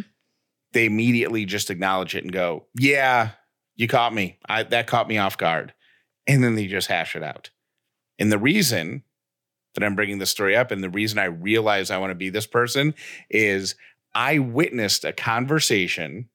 they 0.73 0.85
immediately 0.85 1.45
just 1.45 1.69
acknowledge 1.69 2.15
it 2.15 2.23
and 2.23 2.33
go, 2.33 2.65
"Yeah, 2.79 3.29
you 3.75 3.87
caught 3.87 4.11
me. 4.11 4.39
I, 4.49 4.63
that 4.63 4.87
caught 4.87 5.07
me 5.07 5.19
off 5.19 5.37
guard," 5.37 5.71
and 6.25 6.43
then 6.43 6.55
they 6.55 6.65
just 6.65 6.87
hash 6.87 7.15
it 7.15 7.21
out. 7.21 7.51
And 8.17 8.31
the 8.31 8.39
reason 8.39 9.03
that 9.75 9.83
I'm 9.83 9.95
bringing 9.95 10.17
this 10.17 10.31
story 10.31 10.55
up, 10.55 10.71
and 10.71 10.83
the 10.83 10.89
reason 10.89 11.19
I 11.19 11.25
realize 11.25 11.91
I 11.91 11.99
want 11.99 12.09
to 12.09 12.15
be 12.15 12.29
this 12.29 12.47
person, 12.47 12.95
is 13.29 13.75
I 14.15 14.39
witnessed 14.39 15.05
a 15.05 15.13
conversation 15.13 16.29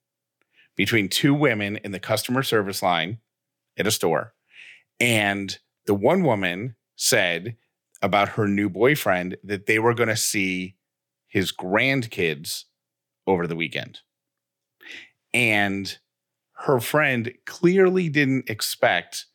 between 0.77 1.09
two 1.09 1.35
women 1.35 1.77
in 1.79 1.91
the 1.91 1.99
customer 2.01 2.45
service 2.45 2.81
line 2.81 3.19
at 3.77 3.89
a 3.89 3.91
store, 3.91 4.35
and 5.01 5.59
the 5.87 5.95
one 5.95 6.23
woman 6.23 6.77
said 6.95 7.57
about 8.03 8.31
her 8.31 8.47
new 8.47 8.69
boyfriend 8.69 9.37
that 9.43 9.67
they 9.67 9.79
were 9.79 9.95
going 9.95 10.09
to 10.09 10.17
see 10.17 10.77
his 11.27 11.53
grandkids 11.53 12.65
over 13.27 13.47
the 13.47 13.57
weekend. 13.57 14.01
And 15.35 15.99
her 16.53 16.81
friend 16.81 17.33
clearly 17.47 18.09
didn't 18.09 18.49
expect 18.49 19.27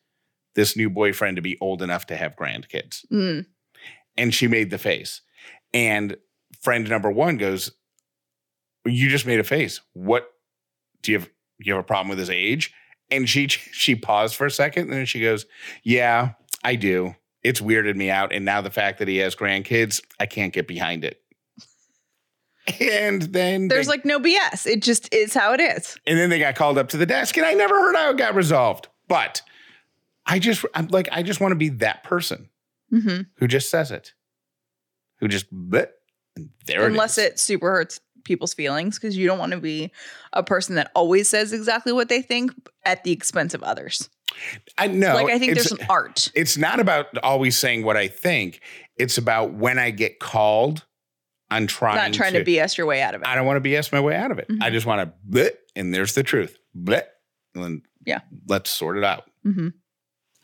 this 0.54 0.76
new 0.76 0.90
boyfriend 0.90 1.36
to 1.36 1.42
be 1.42 1.58
old 1.60 1.82
enough 1.82 2.06
to 2.06 2.16
have 2.16 2.36
grandkids. 2.36 3.06
Mm. 3.10 3.46
And 4.16 4.34
she 4.34 4.46
made 4.46 4.70
the 4.70 4.78
face. 4.78 5.20
And 5.72 6.16
friend 6.60 6.88
number 6.88 7.10
one 7.10 7.36
goes, 7.36 7.72
You 8.84 9.08
just 9.08 9.26
made 9.26 9.40
a 9.40 9.44
face. 9.44 9.80
What 9.92 10.28
do 11.02 11.12
you 11.12 11.18
have? 11.18 11.28
Do 11.28 11.66
you 11.66 11.74
have 11.74 11.84
a 11.84 11.86
problem 11.86 12.08
with 12.08 12.18
his 12.18 12.30
age? 12.30 12.72
And 13.10 13.28
she 13.28 13.48
she 13.48 13.94
paused 13.94 14.36
for 14.36 14.46
a 14.46 14.50
second 14.50 14.84
and 14.84 14.92
then 14.92 15.06
she 15.06 15.20
goes, 15.20 15.46
Yeah, 15.82 16.32
I 16.62 16.76
do. 16.76 17.14
It's 17.44 17.60
weirded 17.60 17.94
me 17.94 18.10
out. 18.10 18.32
And 18.32 18.44
now 18.44 18.60
the 18.62 18.70
fact 18.70 18.98
that 18.98 19.06
he 19.08 19.18
has 19.18 19.36
grandkids, 19.36 20.00
I 20.18 20.26
can't 20.26 20.52
get 20.52 20.66
behind 20.66 21.04
it. 21.04 21.20
And 22.80 23.20
then 23.22 23.68
There's 23.68 23.86
they- 23.86 23.90
like 23.90 24.04
no 24.06 24.18
BS. 24.18 24.66
It 24.66 24.80
just 24.82 25.12
is 25.12 25.34
how 25.34 25.52
it 25.52 25.60
is. 25.60 25.98
and 26.06 26.18
then 26.18 26.30
they 26.30 26.38
got 26.38 26.54
called 26.56 26.78
up 26.78 26.88
to 26.90 26.96
the 26.96 27.04
desk, 27.06 27.36
and 27.36 27.44
I 27.46 27.52
never 27.52 27.74
heard 27.74 27.94
how 27.94 28.10
it 28.10 28.16
got 28.16 28.34
resolved. 28.34 28.88
But 29.06 29.42
I 30.24 30.38
just, 30.38 30.64
I'm 30.74 30.88
like, 30.88 31.08
I 31.12 31.22
just 31.22 31.40
want 31.40 31.52
to 31.52 31.56
be 31.56 31.68
that 31.68 32.02
person 32.04 32.48
hmm 32.90 33.20
who 33.36 33.46
just 33.48 33.68
says 33.68 33.90
it, 33.90 34.14
who 35.20 35.28
just, 35.28 35.52
bleh, 35.52 35.88
and 36.36 36.48
there 36.66 36.86
Unless 36.86 37.18
it 37.18 37.22
is. 37.22 37.28
it 37.32 37.38
super 37.40 37.70
hurts 37.70 38.00
people's 38.24 38.54
feelings 38.54 38.98
because 38.98 39.16
you 39.16 39.26
don't 39.26 39.38
want 39.38 39.52
to 39.52 39.58
be 39.60 39.92
a 40.32 40.42
person 40.42 40.74
that 40.76 40.90
always 40.94 41.28
says 41.28 41.52
exactly 41.52 41.92
what 41.92 42.08
they 42.08 42.22
think 42.22 42.52
at 42.84 43.04
the 43.04 43.12
expense 43.12 43.54
of 43.54 43.62
others. 43.62 44.08
I 44.78 44.88
know. 44.88 45.14
like 45.14 45.30
I 45.30 45.38
think 45.38 45.54
there's 45.54 45.70
an 45.72 45.78
art. 45.88 46.30
It's 46.34 46.56
not 46.56 46.80
about 46.80 47.16
always 47.18 47.56
saying 47.58 47.84
what 47.84 47.96
I 47.96 48.08
think. 48.08 48.60
It's 48.96 49.18
about 49.18 49.52
when 49.52 49.78
I 49.78 49.90
get 49.90 50.18
called, 50.18 50.84
I'm 51.50 51.66
trying, 51.66 51.96
Not 51.96 52.12
trying 52.14 52.32
to, 52.32 52.44
BS 52.44 52.76
your 52.76 52.86
way 52.86 53.00
out 53.02 53.14
of 53.14 53.20
it. 53.22 53.28
I 53.28 53.34
don't 53.36 53.46
want 53.46 53.62
to 53.62 53.68
BS 53.70 53.92
my 53.92 54.00
way 54.00 54.16
out 54.16 54.30
of 54.32 54.38
it. 54.38 54.46
I 54.60 54.70
Mhm. 54.70 54.72
just 54.72 54.86
want 54.86 55.02
to, 55.08 55.12
bleh, 55.30 55.50
and 55.76 55.94
there's 55.94 56.14
the 56.14 56.22
truth. 56.24 56.58
Bleh, 56.76 57.02
and 57.54 57.62
then 57.64 57.82
Yeah. 58.04 58.20
let's 58.48 58.70
sort 58.70 58.96
it 58.98 59.04
out. 59.04 59.30
hmm 59.44 59.68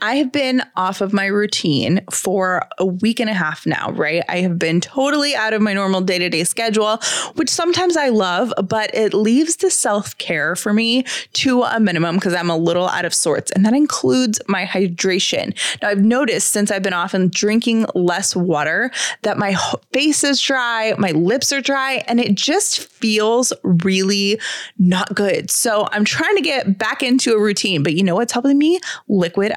I 0.02 0.16
have 0.16 0.32
been 0.32 0.62
off 0.76 1.00
of 1.00 1.12
my 1.12 1.26
routine 1.26 2.00
for 2.10 2.66
a 2.78 2.86
week 2.86 3.20
and 3.20 3.28
a 3.28 3.34
half 3.34 3.66
now, 3.66 3.90
right? 3.92 4.22
I 4.28 4.38
have 4.38 4.58
been 4.58 4.80
totally 4.80 5.34
out 5.34 5.52
of 5.52 5.60
my 5.60 5.72
normal 5.72 6.00
day 6.00 6.18
to 6.18 6.28
day 6.28 6.44
schedule, 6.44 6.98
which 7.34 7.50
sometimes 7.50 7.96
I 7.96 8.08
love, 8.08 8.52
but 8.66 8.94
it 8.94 9.12
leaves 9.12 9.56
the 9.56 9.70
self 9.70 10.16
care 10.18 10.56
for 10.56 10.72
me 10.72 11.04
to 11.34 11.62
a 11.62 11.78
minimum 11.78 12.16
because 12.16 12.34
I'm 12.34 12.50
a 12.50 12.56
little 12.56 12.88
out 12.88 13.04
of 13.04 13.14
sorts. 13.14 13.50
And 13.52 13.64
that 13.66 13.74
includes 13.74 14.40
my 14.48 14.64
hydration. 14.64 15.56
Now, 15.82 15.88
I've 15.88 16.02
noticed 16.02 16.50
since 16.50 16.70
I've 16.70 16.82
been 16.82 16.92
off 16.92 17.14
and 17.14 17.30
drinking 17.30 17.86
less 17.94 18.34
water 18.34 18.90
that 19.22 19.38
my 19.38 19.56
face 19.92 20.24
is 20.24 20.40
dry, 20.40 20.94
my 20.98 21.10
lips 21.10 21.52
are 21.52 21.60
dry, 21.60 22.02
and 22.06 22.20
it 22.20 22.34
just 22.34 22.86
feels 22.86 23.52
really 23.62 24.40
not 24.78 25.14
good. 25.14 25.50
So 25.50 25.88
I'm 25.92 26.04
trying 26.04 26.36
to 26.36 26.42
get 26.42 26.78
back 26.78 27.02
into 27.02 27.34
a 27.34 27.40
routine, 27.40 27.82
but 27.82 27.94
you 27.94 28.02
know 28.02 28.14
what's 28.14 28.32
helping 28.32 28.58
me? 28.58 28.80
Liquid 29.08 29.52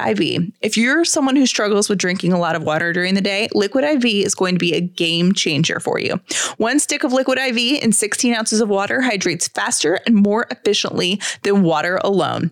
If 0.61 0.77
you're 0.77 1.05
someone 1.05 1.35
who 1.35 1.45
struggles 1.45 1.89
with 1.89 1.99
drinking 1.99 2.33
a 2.33 2.39
lot 2.39 2.55
of 2.55 2.63
water 2.63 2.93
during 2.93 3.15
the 3.15 3.21
day, 3.21 3.47
Liquid 3.53 3.83
IV 3.83 4.05
is 4.05 4.35
going 4.35 4.55
to 4.55 4.59
be 4.59 4.73
a 4.73 4.81
game 4.81 5.33
changer 5.33 5.79
for 5.79 5.99
you. 5.99 6.19
One 6.57 6.79
stick 6.79 7.03
of 7.03 7.13
Liquid 7.13 7.37
IV 7.37 7.83
in 7.83 7.91
16 7.91 8.33
ounces 8.33 8.61
of 8.61 8.69
water 8.69 9.01
hydrates 9.01 9.47
faster 9.47 9.99
and 10.05 10.15
more 10.15 10.47
efficiently 10.51 11.21
than 11.43 11.63
water 11.63 11.99
alone. 12.03 12.51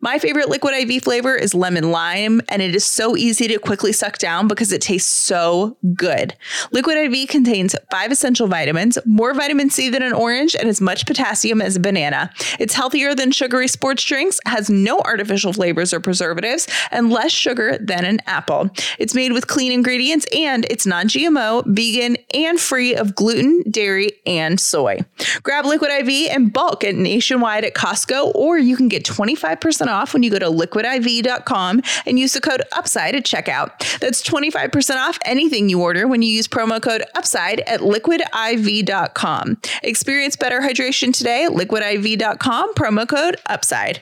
My 0.00 0.18
favorite 0.18 0.48
Liquid 0.48 0.74
IV 0.74 1.02
flavor 1.02 1.34
is 1.34 1.54
lemon 1.54 1.90
lime, 1.90 2.40
and 2.48 2.62
it 2.62 2.74
is 2.74 2.84
so 2.84 3.16
easy 3.16 3.48
to 3.48 3.58
quickly 3.58 3.92
suck 3.92 4.18
down 4.18 4.48
because 4.48 4.72
it 4.72 4.80
tastes 4.80 5.10
so 5.10 5.76
good. 5.94 6.34
Liquid 6.72 6.96
IV 6.96 7.28
contains 7.28 7.74
five 7.90 8.12
essential 8.12 8.46
vitamins, 8.46 8.98
more 9.04 9.34
vitamin 9.34 9.70
C 9.70 9.88
than 9.88 10.02
an 10.02 10.12
orange, 10.12 10.54
and 10.54 10.68
as 10.68 10.80
much 10.80 11.06
potassium 11.06 11.60
as 11.60 11.76
a 11.76 11.80
banana. 11.80 12.30
It's 12.58 12.74
healthier 12.74 13.14
than 13.14 13.32
sugary 13.32 13.68
sports 13.68 14.04
drinks, 14.04 14.40
has 14.46 14.70
no 14.70 15.00
artificial 15.00 15.52
flavors 15.52 15.92
or 15.92 16.00
preservatives, 16.00 16.66
and 16.90 17.10
less 17.10 17.32
sugar 17.32 17.78
than 17.78 18.04
an 18.04 18.20
apple. 18.26 18.70
It's 18.98 19.14
made 19.14 19.32
with 19.32 19.46
clean 19.46 19.72
ingredients 19.72 20.26
and 20.34 20.66
it's 20.70 20.86
non 20.86 21.08
GMO, 21.08 21.64
vegan, 21.66 22.16
and 22.32 22.60
free 22.60 22.94
of 22.94 23.14
gluten, 23.14 23.62
dairy, 23.70 24.10
and 24.26 24.58
soy. 24.58 25.00
Grab 25.42 25.64
Liquid 25.64 25.90
IV 25.90 26.08
in 26.34 26.48
bulk 26.48 26.84
at 26.84 26.94
nationwide 26.94 27.64
at 27.64 27.74
Costco, 27.74 28.34
or 28.34 28.58
you 28.58 28.76
can 28.76 28.88
get 28.88 29.04
25 29.04 29.53
25% 29.54 29.86
off 29.86 30.12
when 30.12 30.22
you 30.22 30.30
go 30.30 30.38
to 30.38 30.46
liquidiv.com 30.46 31.82
and 32.06 32.18
use 32.18 32.32
the 32.32 32.40
code 32.40 32.62
UPSIDE 32.72 33.14
at 33.14 33.24
checkout. 33.24 33.98
That's 34.00 34.22
25% 34.22 34.96
off 34.96 35.18
anything 35.24 35.68
you 35.68 35.80
order 35.80 36.06
when 36.06 36.22
you 36.22 36.30
use 36.30 36.48
promo 36.48 36.80
code 36.82 37.04
UPSIDE 37.16 37.62
at 37.66 37.80
liquidiv.com. 37.80 39.58
Experience 39.82 40.36
better 40.36 40.60
hydration 40.60 41.16
today 41.16 41.44
at 41.44 41.52
liquidiv.com, 41.52 42.74
promo 42.74 43.08
code 43.08 43.36
UPSIDE. 43.48 44.00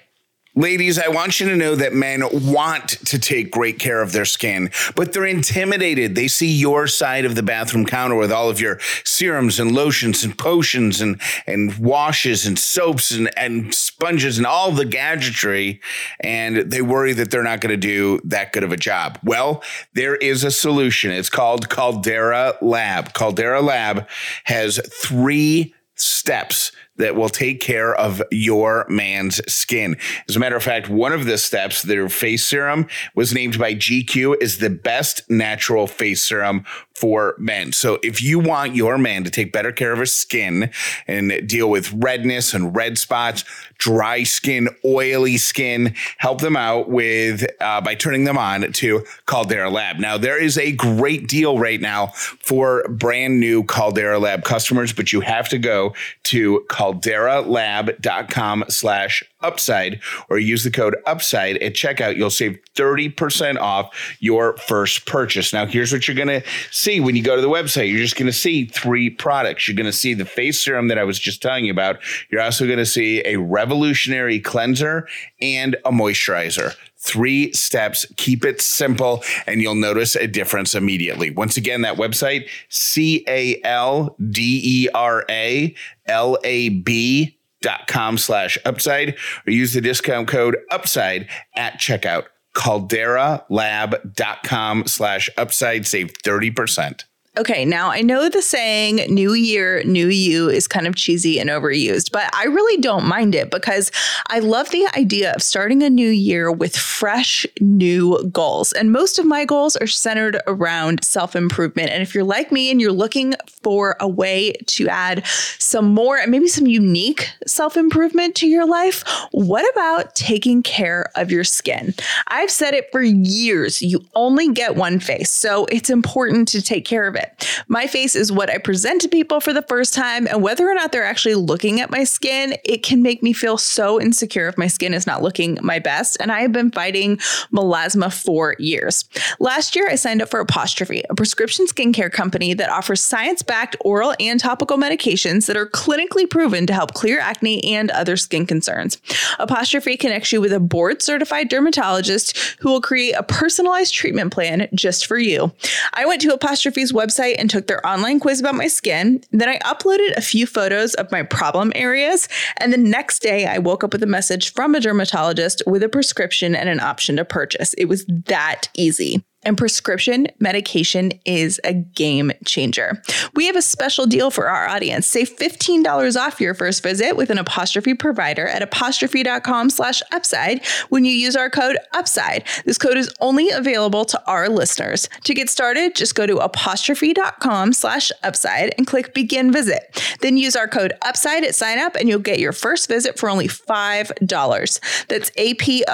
Ladies, 0.54 0.98
I 0.98 1.08
want 1.08 1.40
you 1.40 1.48
to 1.48 1.56
know 1.56 1.74
that 1.76 1.94
men 1.94 2.22
want 2.30 2.90
to 3.06 3.18
take 3.18 3.50
great 3.50 3.78
care 3.78 4.02
of 4.02 4.12
their 4.12 4.26
skin, 4.26 4.70
but 4.94 5.14
they're 5.14 5.24
intimidated. 5.24 6.14
They 6.14 6.28
see 6.28 6.52
your 6.52 6.86
side 6.86 7.24
of 7.24 7.36
the 7.36 7.42
bathroom 7.42 7.86
counter 7.86 8.16
with 8.16 8.30
all 8.30 8.50
of 8.50 8.60
your 8.60 8.78
serums 9.02 9.58
and 9.58 9.72
lotions 9.72 10.24
and 10.24 10.36
potions 10.36 11.00
and, 11.00 11.18
and 11.46 11.74
washes 11.78 12.44
and 12.44 12.58
soaps 12.58 13.12
and, 13.12 13.30
and 13.38 13.74
sponges 13.74 14.36
and 14.36 14.46
all 14.46 14.72
the 14.72 14.84
gadgetry, 14.84 15.80
and 16.20 16.70
they 16.70 16.82
worry 16.82 17.14
that 17.14 17.30
they're 17.30 17.42
not 17.42 17.62
going 17.62 17.72
to 17.72 17.78
do 17.78 18.20
that 18.24 18.52
good 18.52 18.62
of 18.62 18.72
a 18.72 18.76
job. 18.76 19.18
Well, 19.24 19.62
there 19.94 20.16
is 20.16 20.44
a 20.44 20.50
solution. 20.50 21.12
It's 21.12 21.30
called 21.30 21.70
Caldera 21.70 22.58
Lab. 22.60 23.14
Caldera 23.14 23.62
Lab 23.62 24.06
has 24.44 24.78
three 25.00 25.74
steps 25.94 26.72
that 27.02 27.16
will 27.16 27.28
take 27.28 27.60
care 27.60 27.94
of 27.94 28.22
your 28.30 28.86
man's 28.88 29.40
skin. 29.52 29.96
As 30.28 30.36
a 30.36 30.38
matter 30.38 30.56
of 30.56 30.62
fact, 30.62 30.88
one 30.88 31.12
of 31.12 31.24
the 31.24 31.36
steps, 31.36 31.82
their 31.82 32.08
face 32.08 32.44
serum, 32.44 32.86
was 33.16 33.34
named 33.34 33.58
by 33.58 33.74
GQ 33.74 34.40
as 34.40 34.58
the 34.58 34.70
best 34.70 35.28
natural 35.28 35.88
face 35.88 36.22
serum 36.22 36.64
for 36.94 37.34
men. 37.38 37.72
So 37.72 37.98
if 38.04 38.22
you 38.22 38.38
want 38.38 38.76
your 38.76 38.96
man 38.96 39.24
to 39.24 39.30
take 39.30 39.52
better 39.52 39.72
care 39.72 39.92
of 39.92 39.98
his 39.98 40.12
skin 40.12 40.70
and 41.08 41.48
deal 41.48 41.68
with 41.68 41.92
redness 41.92 42.54
and 42.54 42.76
red 42.76 42.96
spots, 42.98 43.44
dry 43.82 44.22
skin, 44.22 44.68
oily 44.84 45.36
skin, 45.36 45.92
help 46.18 46.40
them 46.40 46.56
out 46.56 46.88
with 46.88 47.44
uh, 47.60 47.80
by 47.80 47.96
turning 47.96 48.22
them 48.22 48.38
on 48.38 48.72
to 48.72 49.04
Caldera 49.26 49.70
Lab. 49.70 49.98
Now 49.98 50.16
there 50.16 50.40
is 50.40 50.56
a 50.56 50.70
great 50.70 51.26
deal 51.26 51.58
right 51.58 51.80
now 51.80 52.06
for 52.06 52.84
brand 52.88 53.40
new 53.40 53.64
Caldera 53.64 54.20
Lab 54.20 54.44
customers, 54.44 54.92
but 54.92 55.12
you 55.12 55.20
have 55.20 55.48
to 55.48 55.58
go 55.58 55.94
to 56.24 56.64
calderalab.com 56.70 58.64
slash 58.68 59.24
upside 59.40 60.00
or 60.30 60.38
use 60.38 60.62
the 60.62 60.70
code 60.70 60.96
upside 61.04 61.56
at 61.56 61.74
checkout. 61.74 62.16
You'll 62.16 62.30
save 62.30 62.58
30% 62.76 63.58
off 63.58 64.16
your 64.20 64.56
first 64.58 65.06
purchase. 65.06 65.52
Now 65.52 65.66
here's 65.66 65.92
what 65.92 66.06
you're 66.06 66.14
going 66.14 66.28
to 66.28 66.42
see 66.70 67.00
when 67.00 67.16
you 67.16 67.22
go 67.22 67.34
to 67.34 67.42
the 67.42 67.48
website. 67.48 67.90
You're 67.90 67.98
just 67.98 68.16
going 68.16 68.26
to 68.26 68.32
see 68.32 68.66
three 68.66 69.10
products. 69.10 69.66
You're 69.66 69.76
going 69.76 69.86
to 69.86 69.92
see 69.92 70.14
the 70.14 70.24
face 70.24 70.62
serum 70.62 70.88
that 70.88 70.98
I 70.98 71.04
was 71.04 71.18
just 71.18 71.42
telling 71.42 71.64
you 71.64 71.72
about. 71.72 71.98
You're 72.30 72.40
also 72.40 72.66
going 72.66 72.78
to 72.78 72.86
see 72.86 73.20
a 73.24 73.36
revolutionary 73.72 74.38
cleanser 74.38 75.08
and 75.40 75.76
a 75.86 75.90
moisturizer. 75.90 76.74
Three 76.98 77.54
steps, 77.54 78.04
keep 78.16 78.44
it 78.44 78.60
simple, 78.60 79.24
and 79.46 79.62
you'll 79.62 79.74
notice 79.74 80.14
a 80.14 80.26
difference 80.26 80.74
immediately. 80.74 81.30
Once 81.30 81.56
again, 81.56 81.80
that 81.82 81.96
website, 81.96 82.48
C 82.68 83.24
A 83.26 83.58
L 83.64 84.14
D 84.30 84.60
E 84.62 84.88
R 84.94 85.24
A 85.30 85.74
L 86.06 86.36
A 86.44 86.68
B 86.68 87.38
dot 87.62 87.86
com 87.88 88.18
slash 88.18 88.58
upside, 88.66 89.16
or 89.46 89.52
use 89.52 89.72
the 89.72 89.80
discount 89.80 90.28
code 90.28 90.58
upside 90.70 91.26
at 91.56 91.80
checkout. 91.80 92.24
Calderalab.com 92.54 94.86
slash 94.86 95.30
upside, 95.38 95.86
save 95.86 96.12
30%. 96.22 97.04
Okay, 97.38 97.64
now 97.64 97.88
I 97.88 98.02
know 98.02 98.28
the 98.28 98.42
saying 98.42 98.96
new 99.08 99.32
year, 99.32 99.82
new 99.84 100.08
you 100.08 100.50
is 100.50 100.68
kind 100.68 100.86
of 100.86 100.94
cheesy 100.94 101.40
and 101.40 101.48
overused, 101.48 102.12
but 102.12 102.28
I 102.34 102.44
really 102.44 102.78
don't 102.78 103.06
mind 103.06 103.34
it 103.34 103.50
because 103.50 103.90
I 104.26 104.40
love 104.40 104.68
the 104.68 104.86
idea 104.94 105.32
of 105.32 105.42
starting 105.42 105.82
a 105.82 105.88
new 105.88 106.10
year 106.10 106.52
with 106.52 106.76
fresh 106.76 107.46
new 107.58 108.22
goals. 108.28 108.74
And 108.74 108.92
most 108.92 109.18
of 109.18 109.24
my 109.24 109.46
goals 109.46 109.76
are 109.76 109.86
centered 109.86 110.42
around 110.46 111.02
self 111.02 111.34
improvement. 111.34 111.88
And 111.88 112.02
if 112.02 112.14
you're 112.14 112.22
like 112.22 112.52
me 112.52 112.70
and 112.70 112.82
you're 112.82 112.92
looking 112.92 113.32
for 113.62 113.96
a 113.98 114.06
way 114.06 114.52
to 114.66 114.88
add 114.88 115.26
some 115.58 115.86
more 115.86 116.18
and 116.18 116.30
maybe 116.30 116.48
some 116.48 116.66
unique 116.66 117.30
self 117.46 117.78
improvement 117.78 118.34
to 118.36 118.46
your 118.46 118.66
life, 118.66 119.04
what 119.30 119.66
about 119.72 120.14
taking 120.14 120.62
care 120.62 121.10
of 121.14 121.30
your 121.30 121.44
skin? 121.44 121.94
I've 122.28 122.50
said 122.50 122.74
it 122.74 122.92
for 122.92 123.00
years 123.00 123.80
you 123.80 124.04
only 124.14 124.52
get 124.52 124.76
one 124.76 125.00
face, 125.00 125.30
so 125.30 125.64
it's 125.72 125.88
important 125.88 126.46
to 126.48 126.60
take 126.60 126.84
care 126.84 127.06
of 127.08 127.14
it 127.14 127.21
it. 127.22 127.62
My 127.68 127.86
face 127.86 128.14
is 128.14 128.32
what 128.32 128.50
I 128.50 128.58
present 128.58 129.00
to 129.02 129.08
people 129.08 129.40
for 129.40 129.52
the 129.52 129.62
first 129.62 129.94
time, 129.94 130.26
and 130.26 130.42
whether 130.42 130.68
or 130.68 130.74
not 130.74 130.92
they're 130.92 131.04
actually 131.04 131.36
looking 131.36 131.80
at 131.80 131.90
my 131.90 132.04
skin, 132.04 132.54
it 132.64 132.82
can 132.82 133.02
make 133.02 133.22
me 133.22 133.32
feel 133.32 133.56
so 133.56 134.00
insecure 134.00 134.48
if 134.48 134.58
my 134.58 134.66
skin 134.66 134.94
is 134.94 135.06
not 135.06 135.22
looking 135.22 135.58
my 135.62 135.78
best. 135.78 136.16
And 136.20 136.32
I 136.32 136.40
have 136.40 136.52
been 136.52 136.70
fighting 136.70 137.18
melasma 137.52 138.12
for 138.12 138.56
years. 138.58 139.08
Last 139.38 139.76
year, 139.76 139.88
I 139.88 139.94
signed 139.94 140.22
up 140.22 140.28
for 140.28 140.40
Apostrophe, 140.40 141.02
a 141.08 141.14
prescription 141.14 141.66
skincare 141.66 142.12
company 142.12 142.54
that 142.54 142.70
offers 142.70 143.00
science 143.00 143.42
backed 143.42 143.76
oral 143.80 144.14
and 144.18 144.40
topical 144.40 144.76
medications 144.76 145.46
that 145.46 145.56
are 145.56 145.66
clinically 145.68 146.28
proven 146.28 146.66
to 146.66 146.72
help 146.72 146.94
clear 146.94 147.20
acne 147.20 147.62
and 147.64 147.90
other 147.90 148.16
skin 148.16 148.46
concerns. 148.46 148.98
Apostrophe 149.38 149.96
connects 149.96 150.32
you 150.32 150.40
with 150.40 150.52
a 150.52 150.60
board 150.60 151.02
certified 151.02 151.48
dermatologist 151.48 152.36
who 152.60 152.70
will 152.70 152.80
create 152.80 153.12
a 153.12 153.22
personalized 153.22 153.94
treatment 153.94 154.32
plan 154.32 154.68
just 154.74 155.06
for 155.06 155.18
you. 155.18 155.52
I 155.94 156.06
went 156.06 156.20
to 156.22 156.32
Apostrophe's 156.32 156.92
website 156.92 157.11
website 157.12 157.36
and 157.38 157.48
took 157.48 157.66
their 157.66 157.84
online 157.86 158.20
quiz 158.20 158.40
about 158.40 158.54
my 158.54 158.68
skin. 158.68 159.22
Then 159.30 159.48
I 159.48 159.58
uploaded 159.60 160.16
a 160.16 160.20
few 160.20 160.46
photos 160.46 160.94
of 160.94 161.10
my 161.10 161.22
problem 161.22 161.72
areas. 161.74 162.28
And 162.58 162.72
the 162.72 162.78
next 162.78 163.20
day, 163.20 163.46
I 163.46 163.58
woke 163.58 163.84
up 163.84 163.92
with 163.92 164.02
a 164.02 164.06
message 164.06 164.52
from 164.52 164.74
a 164.74 164.80
dermatologist 164.80 165.62
with 165.66 165.82
a 165.82 165.88
prescription 165.88 166.54
and 166.54 166.68
an 166.68 166.80
option 166.80 167.16
to 167.16 167.24
purchase. 167.24 167.74
It 167.74 167.86
was 167.86 168.04
that 168.26 168.68
easy 168.74 169.24
and 169.44 169.58
prescription 169.58 170.28
medication 170.38 171.12
is 171.24 171.60
a 171.64 171.72
game 171.72 172.30
changer. 172.44 173.02
We 173.34 173.46
have 173.46 173.56
a 173.56 173.62
special 173.62 174.06
deal 174.06 174.30
for 174.30 174.48
our 174.48 174.68
audience. 174.68 175.06
Save 175.06 175.36
$15 175.36 176.16
off 176.16 176.40
your 176.40 176.54
first 176.54 176.82
visit 176.82 177.16
with 177.16 177.30
an 177.30 177.38
apostrophe 177.38 177.94
provider 177.94 178.46
at 178.46 178.62
apostrophe.com 178.62 179.70
slash 179.70 180.00
upside 180.12 180.64
when 180.90 181.04
you 181.04 181.10
use 181.12 181.34
our 181.34 181.50
code 181.50 181.76
upside. 181.92 182.44
This 182.64 182.78
code 182.78 182.96
is 182.96 183.12
only 183.20 183.50
available 183.50 184.04
to 184.06 184.22
our 184.26 184.48
listeners. 184.48 185.08
To 185.24 185.34
get 185.34 185.50
started, 185.50 185.96
just 185.96 186.14
go 186.14 186.26
to 186.26 186.36
apostrophe.com 186.38 187.72
slash 187.72 188.12
upside 188.22 188.74
and 188.78 188.86
click 188.86 189.12
begin 189.14 189.50
visit. 189.52 190.00
Then 190.20 190.36
use 190.36 190.54
our 190.54 190.68
code 190.68 190.92
upside 191.02 191.42
at 191.44 191.56
sign 191.56 191.78
up 191.78 191.96
and 191.96 192.08
you'll 192.08 192.20
get 192.20 192.38
your 192.38 192.52
first 192.52 192.88
visit 192.88 193.18
for 193.18 193.28
only 193.28 193.48
$5. 193.48 195.06
That's 195.08 195.30
A-P-O-S-T-R-O-P-H-E 195.36 195.90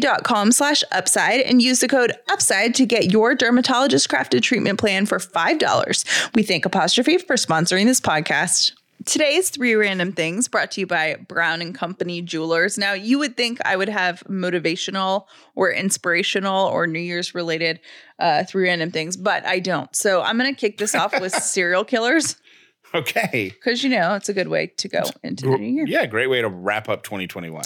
dot 0.00 0.24
com 0.24 0.52
slash 0.52 0.82
upside 0.90 1.19
Upside 1.20 1.40
and 1.40 1.60
use 1.60 1.80
the 1.80 1.88
code 1.88 2.14
UPSIDE 2.30 2.74
to 2.76 2.86
get 2.86 3.12
your 3.12 3.34
dermatologist 3.34 4.08
crafted 4.08 4.40
treatment 4.40 4.78
plan 4.78 5.04
for 5.04 5.18
$5. 5.18 6.34
We 6.34 6.42
thank 6.42 6.64
Apostrophe 6.64 7.18
for 7.18 7.36
sponsoring 7.36 7.84
this 7.84 8.00
podcast. 8.00 8.72
Today's 9.04 9.50
three 9.50 9.74
random 9.74 10.12
things 10.12 10.48
brought 10.48 10.70
to 10.72 10.80
you 10.80 10.86
by 10.86 11.16
Brown 11.28 11.60
and 11.60 11.74
Company 11.74 12.22
Jewelers. 12.22 12.78
Now, 12.78 12.94
you 12.94 13.18
would 13.18 13.36
think 13.36 13.58
I 13.66 13.76
would 13.76 13.90
have 13.90 14.22
motivational 14.30 15.26
or 15.54 15.70
inspirational 15.70 16.68
or 16.68 16.86
New 16.86 16.98
Year's 16.98 17.34
related 17.34 17.80
uh, 18.18 18.44
three 18.44 18.64
random 18.64 18.90
things, 18.90 19.18
but 19.18 19.44
I 19.44 19.58
don't. 19.58 19.94
So 19.94 20.22
I'm 20.22 20.38
going 20.38 20.54
to 20.54 20.58
kick 20.58 20.78
this 20.78 20.94
off 20.94 21.20
with 21.20 21.32
serial 21.42 21.84
killers. 21.84 22.36
Okay. 22.94 23.52
Because, 23.54 23.84
you 23.84 23.90
know, 23.90 24.14
it's 24.14 24.30
a 24.30 24.34
good 24.34 24.48
way 24.48 24.68
to 24.78 24.88
go 24.88 25.02
into 25.22 25.50
the 25.50 25.58
new 25.58 25.70
year. 25.70 25.84
Yeah, 25.86 26.06
great 26.06 26.30
way 26.30 26.40
to 26.40 26.48
wrap 26.48 26.88
up 26.88 27.02
2021. 27.02 27.62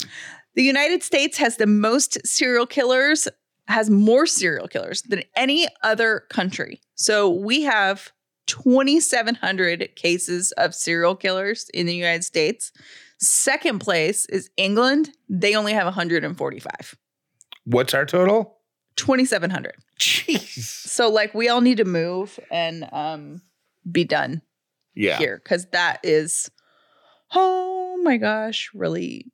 The 0.54 0.62
United 0.62 1.02
States 1.02 1.38
has 1.38 1.56
the 1.56 1.66
most 1.66 2.24
serial 2.26 2.66
killers 2.66 3.28
has 3.66 3.88
more 3.90 4.26
serial 4.26 4.68
killers 4.68 5.02
than 5.02 5.22
any 5.36 5.66
other 5.82 6.24
country. 6.30 6.80
So 6.94 7.30
we 7.30 7.62
have 7.62 8.12
2,700 8.46 9.96
cases 9.96 10.52
of 10.52 10.74
serial 10.74 11.16
killers 11.16 11.68
in 11.72 11.86
the 11.86 11.94
United 11.94 12.24
States. 12.24 12.72
Second 13.18 13.78
place 13.78 14.26
is 14.26 14.50
England. 14.56 15.10
They 15.28 15.54
only 15.54 15.72
have 15.72 15.86
145. 15.86 16.94
What's 17.64 17.94
our 17.94 18.04
total? 18.04 18.58
2,700. 18.96 19.74
Jeez. 19.98 20.48
So, 20.58 21.08
like, 21.10 21.34
we 21.34 21.48
all 21.48 21.60
need 21.62 21.78
to 21.78 21.84
move 21.84 22.38
and 22.50 22.86
um, 22.92 23.40
be 23.90 24.04
done 24.04 24.42
Yeah. 24.94 25.16
here 25.18 25.40
because 25.42 25.66
that 25.72 26.00
is, 26.02 26.50
oh 27.32 27.98
my 28.02 28.16
gosh, 28.18 28.70
really 28.74 29.32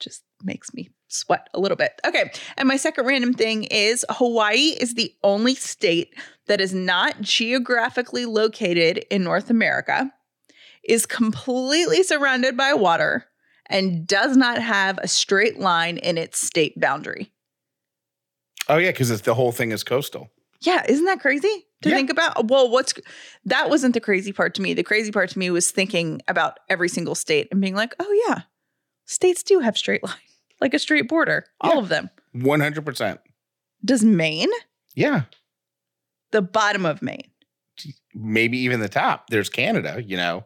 just 0.00 0.24
makes 0.42 0.74
me 0.74 0.90
sweat 1.08 1.48
a 1.54 1.60
little 1.60 1.76
bit. 1.76 2.00
Okay. 2.06 2.30
And 2.56 2.68
my 2.68 2.76
second 2.76 3.06
random 3.06 3.32
thing 3.34 3.64
is 3.64 4.04
Hawaii 4.10 4.76
is 4.80 4.94
the 4.94 5.12
only 5.22 5.54
state 5.54 6.14
that 6.46 6.60
is 6.60 6.72
not 6.74 7.20
geographically 7.20 8.24
located 8.26 9.04
in 9.10 9.24
North 9.24 9.50
America, 9.50 10.12
is 10.84 11.06
completely 11.06 12.02
surrounded 12.02 12.56
by 12.56 12.72
water, 12.74 13.26
and 13.66 14.06
does 14.06 14.36
not 14.36 14.58
have 14.62 14.98
a 14.98 15.08
straight 15.08 15.58
line 15.58 15.98
in 15.98 16.16
its 16.16 16.40
state 16.40 16.78
boundary. 16.80 17.30
Oh 18.68 18.76
yeah, 18.78 18.90
because 18.90 19.10
it's 19.10 19.22
the 19.22 19.34
whole 19.34 19.52
thing 19.52 19.72
is 19.72 19.82
coastal. 19.82 20.30
Yeah, 20.60 20.84
isn't 20.88 21.04
that 21.06 21.20
crazy 21.20 21.66
to 21.82 21.88
Yeah. 21.90 21.96
think 21.96 22.10
about? 22.10 22.48
Well, 22.48 22.70
what's 22.70 22.94
that 23.44 23.70
wasn't 23.70 23.94
the 23.94 24.00
crazy 24.00 24.32
part 24.32 24.54
to 24.56 24.62
me. 24.62 24.74
The 24.74 24.82
crazy 24.82 25.12
part 25.12 25.30
to 25.30 25.38
me 25.38 25.50
was 25.50 25.70
thinking 25.70 26.20
about 26.28 26.58
every 26.68 26.88
single 26.88 27.14
state 27.14 27.48
and 27.50 27.60
being 27.60 27.74
like, 27.74 27.94
oh 28.00 28.24
yeah, 28.28 28.42
States 29.06 29.42
do 29.42 29.60
have 29.60 29.76
straight 29.78 30.02
line, 30.04 30.14
like 30.60 30.74
a 30.74 30.78
straight 30.78 31.08
border. 31.08 31.44
All 31.60 31.74
Yeah. 31.74 31.80
of 31.80 31.88
them. 31.88 32.10
100%. 32.34 33.18
Does 33.84 34.04
Maine? 34.04 34.50
Yeah. 34.94 35.22
The 36.32 36.42
bottom 36.42 36.84
of 36.84 37.00
Maine. 37.02 37.30
Maybe 38.14 38.58
even 38.58 38.80
the 38.80 38.88
top. 38.88 39.30
There's 39.30 39.48
Canada, 39.48 40.02
you 40.04 40.16
know, 40.16 40.44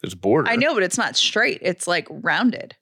there's 0.00 0.12
a 0.12 0.16
border. 0.16 0.48
I 0.48 0.56
know, 0.56 0.74
but 0.74 0.82
it's 0.84 0.98
not 0.98 1.16
straight. 1.16 1.58
It's 1.62 1.86
like 1.88 2.06
rounded. 2.10 2.76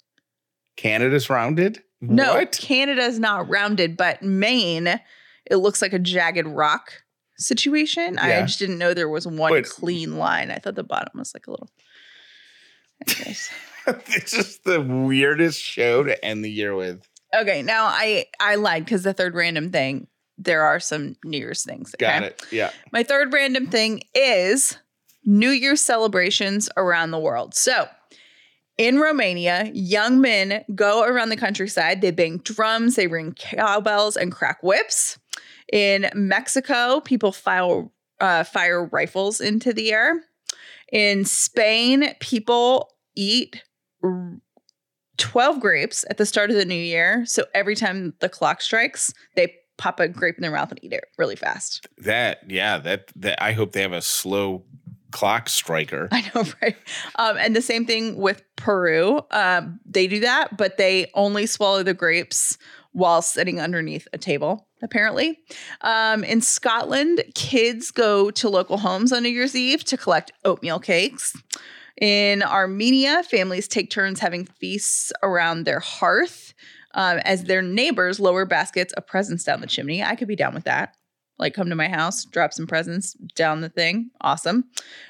Canada's 0.77 1.31
rounded. 1.31 1.83
No, 2.03 2.35
What? 2.35 2.59
Canada's 2.61 3.19
not 3.19 3.49
rounded, 3.49 3.97
but 3.97 4.23
Maine, 4.23 5.01
it 5.47 5.57
looks 5.57 5.81
like 5.81 5.95
a 5.95 5.99
jagged 5.99 6.47
rock 6.47 6.93
situation. 7.39 8.19
I 8.19 8.43
just 8.43 8.59
didn't 8.59 8.77
know 8.79 8.93
there 8.93 9.09
was 9.09 9.27
one 9.27 9.63
clean 9.65 10.19
line. 10.19 10.51
I 10.51 10.57
thought 10.57 10.75
the 10.75 10.85
bottom 10.85 11.19
was 11.19 11.33
like 11.35 11.47
a 11.47 11.51
little. 11.51 11.71
Anyways. 13.09 13.51
this 14.07 14.35
is 14.35 14.59
the 14.65 14.81
weirdest 14.81 15.61
show 15.61 16.03
to 16.03 16.25
end 16.25 16.45
the 16.45 16.51
year 16.51 16.75
with. 16.75 17.07
okay, 17.35 17.63
now 17.63 17.85
I 17.87 18.27
I 18.41 18.57
lied 18.57 18.85
because 18.85 19.03
the 19.03 19.13
third 19.13 19.35
random 19.35 19.71
thing. 19.71 20.09
There 20.39 20.63
are 20.63 20.79
some 20.81 21.17
New 21.25 21.39
Year's 21.39 21.65
things. 21.65 21.95
Got 21.99 22.23
it. 22.23 22.43
Yeah. 22.53 22.71
My 22.93 23.03
third 23.03 23.33
random 23.33 23.69
thing 23.69 24.03
is 24.15 24.77
New 25.25 25.49
Year's 25.49 25.81
celebrations 25.81 26.69
around 26.77 27.11
the 27.11 27.19
world. 27.19 27.55
So, 27.55 27.89
in 28.77 28.99
Romania, 28.99 29.71
young 29.73 30.21
men 30.21 30.63
go 30.75 31.05
around 31.05 31.31
the 31.31 31.39
countryside. 31.39 32.03
They 32.03 32.11
bang 32.11 32.39
drums, 32.39 32.97
they 32.97 33.07
ring 33.07 33.33
cowbells, 33.33 34.19
and 34.19 34.31
crack 34.31 34.63
whips. 34.63 35.19
In 35.73 36.11
Mexico, 36.15 37.01
people 37.01 37.33
fire, 37.33 37.87
uh, 38.21 38.45
fire 38.45 38.85
rifles 38.85 39.41
into 39.41 39.73
the 39.73 39.93
air. 39.93 40.23
In 40.93 41.25
Spain, 41.25 42.15
people 42.21 42.91
eat 43.17 43.65
12 45.19 45.61
grapes 45.61 46.05
at 46.11 46.19
the 46.19 46.27
start 46.27 46.51
of 46.51 46.57
the 46.57 46.65
new 46.65 46.75
year. 46.75 47.25
So 47.27 47.45
every 47.55 47.75
time 47.75 48.15
the 48.21 48.29
clock 48.29 48.61
strikes, 48.61 49.13
they 49.35 49.55
pop 49.79 50.01
a 50.01 50.09
grape 50.09 50.37
in 50.37 50.43
their 50.43 50.51
mouth 50.51 50.71
and 50.71 50.83
eat 50.83 50.93
it 50.93 51.05
really 51.19 51.37
fast. 51.37 51.87
That, 51.99 52.41
yeah, 52.49 52.79
that, 52.79 53.13
that, 53.17 53.43
I 53.43 53.53
hope 53.53 53.73
they 53.73 53.83
have 53.83 53.93
a 53.93 54.03
slow 54.03 54.65
clock 55.11 55.49
striker. 55.49 56.09
I 56.13 56.31
know, 56.35 56.45
right? 56.63 56.77
Um, 57.17 57.37
and 57.39 57.55
the 57.55 57.63
same 57.63 57.87
thing 57.87 58.17
with 58.17 58.43
Peru. 58.57 59.21
Um, 59.31 59.81
they 59.87 60.07
do 60.07 60.21
that, 60.21 60.57
but 60.57 60.77
they 60.77 61.11
only 61.15 61.47
swallow 61.47 61.83
the 61.83 61.95
grapes 61.95 62.59
while 62.93 63.21
sitting 63.21 63.61
underneath 63.61 64.09
a 64.13 64.19
table, 64.19 64.67
apparently. 64.83 65.39
Um, 65.83 66.25
in 66.25 66.41
Scotland, 66.41 67.23
kids 67.35 67.91
go 67.91 68.31
to 68.31 68.49
local 68.49 68.79
homes 68.79 69.13
on 69.13 69.23
New 69.23 69.29
Year's 69.29 69.55
Eve 69.55 69.85
to 69.85 69.99
collect 69.99 70.33
oatmeal 70.45 70.79
cakes. 70.79 71.35
In 72.01 72.43
Armenia, 72.43 73.23
families 73.23 73.69
take 73.69 73.91
turns 73.91 74.21
having 74.21 74.45
feasts 74.45 75.13
around 75.23 75.65
their 75.65 75.81
hearth 75.81 76.55
um, 76.95 77.19
as 77.19 77.45
their 77.45 77.63
neighbors 77.63 78.21
lower 78.21 78.45
baskets 78.45 78.93
of 78.95 79.07
presents 79.07 79.45
down 79.45 79.61
the 79.61 79.67
chimney. 79.67 80.03
I 80.03 80.15
could 80.15 80.29
be 80.29 80.37
down 80.37 80.55
with 80.55 80.65
that. 80.65 80.95
Like, 81.39 81.55
come 81.55 81.69
to 81.69 81.75
my 81.75 81.89
house, 81.89 82.25
drop 82.25 82.53
some 82.53 82.67
presents 82.67 83.13
down 83.35 83.61
the 83.61 83.69
thing. 83.69 84.11
Awesome. 84.23 84.65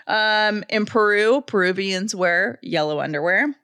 Um, 0.09 0.65
in 0.69 0.85
Peru, 0.85 1.41
Peruvians 1.41 2.15
wear 2.15 2.59
yellow 2.63 3.01
underwear. 3.01 3.55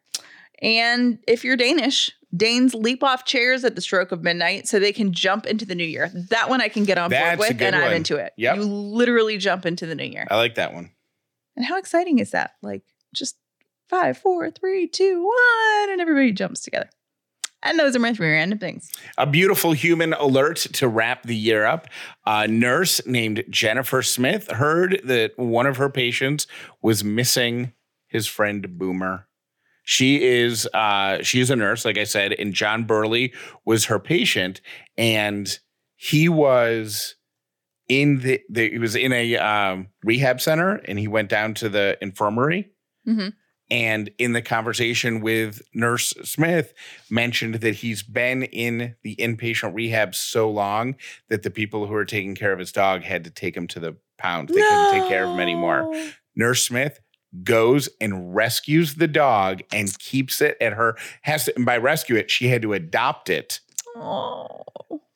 And 0.61 1.18
if 1.26 1.42
you're 1.44 1.56
Danish, 1.56 2.12
Danes 2.35 2.72
leap 2.72 3.02
off 3.02 3.24
chairs 3.24 3.64
at 3.64 3.74
the 3.74 3.80
stroke 3.80 4.12
of 4.12 4.22
midnight 4.22 4.68
so 4.68 4.78
they 4.78 4.92
can 4.92 5.12
jump 5.12 5.44
into 5.44 5.66
the 5.66 5.74
new 5.74 5.85
year. 5.85 6.11
That 6.30 6.48
one 6.48 6.61
I 6.61 6.68
can 6.68 6.85
get 6.85 6.98
on 6.98 7.11
That's 7.11 7.37
board 7.37 7.50
with, 7.50 7.61
and 7.61 7.74
I'm 7.74 7.92
into 7.92 8.16
it. 8.16 8.32
Yep. 8.37 8.56
You 8.56 8.62
literally 8.62 9.38
jump 9.38 9.66
into 9.66 9.85
the 9.85 9.96
new 9.96 10.04
year. 10.04 10.28
I 10.30 10.37
like 10.37 10.54
that 10.54 10.72
one. 10.72 10.92
And 11.56 11.66
how 11.66 11.78
exciting 11.78 12.20
is 12.20 12.30
that? 12.30 12.52
Like 12.62 12.85
just 13.14 13.37
five, 13.88 14.18
four, 14.18 14.51
three, 14.51 14.87
two, 14.88 15.25
one, 15.25 15.90
and 15.90 16.01
everybody 16.01 16.33
jumps 16.33 16.61
together. 16.61 16.88
And 17.62 17.79
those 17.79 17.94
are 17.94 18.01
my 18.01 18.12
three 18.12 18.33
random 18.33 18.59
things. 18.59 18.90
A 19.16 19.27
beautiful 19.27 19.72
human 19.72 20.14
alert 20.14 20.57
to 20.57 20.88
wrap 20.88 21.22
the 21.22 21.37
year 21.37 21.64
up. 21.64 21.87
A 22.27 22.48
nurse 22.48 23.05
named 23.07 23.44
Jennifer 23.48 24.03
Smith 24.03 24.51
heard 24.51 25.01
that 25.05 25.38
one 25.38 25.66
of 25.66 25.77
her 25.77 25.88
patients 25.88 26.46
was 26.83 27.05
missing 27.05 27.72
his 28.09 28.27
friend 28.27 28.79
Boomer. 28.79 29.29
She 29.85 30.22
is 30.22 30.68
uh, 30.75 31.22
she 31.22 31.40
is 31.40 31.51
a 31.51 31.57
nurse, 31.57 31.85
like 31.85 31.98
I 31.98 32.05
said, 32.05 32.33
and 32.33 32.53
John 32.53 32.85
Burley 32.85 33.33
was 33.64 33.87
her 33.87 33.98
patient, 33.98 34.61
and 34.96 35.59
he 35.96 36.29
was 36.29 37.16
in 37.88 38.20
the, 38.20 38.40
the 38.48 38.70
he 38.70 38.79
was 38.79 38.94
in 38.94 39.12
a 39.12 39.37
um, 39.37 39.88
rehab 40.05 40.40
center, 40.40 40.77
and 40.87 40.98
he 40.98 41.09
went 41.09 41.29
down 41.29 41.55
to 41.55 41.68
the 41.68 41.98
infirmary. 42.01 42.71
Mhm. 43.07 43.35
And 43.71 44.11
in 44.19 44.33
the 44.33 44.43
conversation 44.43 45.21
with 45.21 45.62
Nurse 45.73 46.11
Smith, 46.25 46.75
mentioned 47.09 47.57
that 47.57 47.77
he's 47.77 48.03
been 48.03 48.43
in 48.43 48.97
the 49.03 49.17
inpatient 49.17 49.75
rehab 49.75 50.15
so 50.15 50.51
long 50.51 50.97
that 51.29 51.43
the 51.43 51.51
people 51.51 51.87
who 51.87 51.95
are 51.95 52.05
taking 52.05 52.35
care 52.35 52.53
of 52.53 52.59
his 52.59 52.71
dog 52.73 53.03
had 53.03 53.25
to 53.25 53.31
take 53.31 53.57
him 53.57 53.67
to 53.69 53.81
the 53.81 53.97
pound. 54.19 54.49
They 54.49 54.61
couldn't 54.61 54.93
take 54.93 55.09
care 55.09 55.25
of 55.25 55.31
him 55.35 55.41
anymore. 55.41 55.91
Nurse 56.37 56.65
Smith 56.67 57.01
goes 57.45 57.88
and 57.99 58.35
rescues 58.35 58.97
the 58.97 59.09
dog 59.09 59.62
and 59.73 59.99
keeps 59.99 60.43
it 60.43 60.57
at 60.61 60.75
her 60.75 60.97
has 61.23 61.47
to 61.47 61.57
and 61.57 61.65
by 61.65 61.79
rescue 61.79 62.17
it, 62.17 62.31
she 62.31 62.49
had 62.49 62.61
to 62.61 62.75
adopt 62.75 63.31
it 63.31 63.61
Oh. 63.97 64.65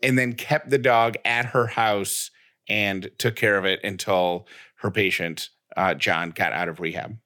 and 0.03 0.19
then 0.19 0.33
kept 0.33 0.71
the 0.71 0.79
dog 0.79 1.17
at 1.27 1.45
her 1.47 1.67
house 1.67 2.31
and 2.71 3.11
took 3.19 3.37
care 3.37 3.59
of 3.59 3.67
it 3.67 3.81
until 3.85 4.47
her 4.77 4.91
patient 4.91 5.51
uh, 5.77 5.93
John 5.93 6.31
got 6.31 6.53
out 6.53 6.69
of 6.71 6.81
rehab. 6.81 7.19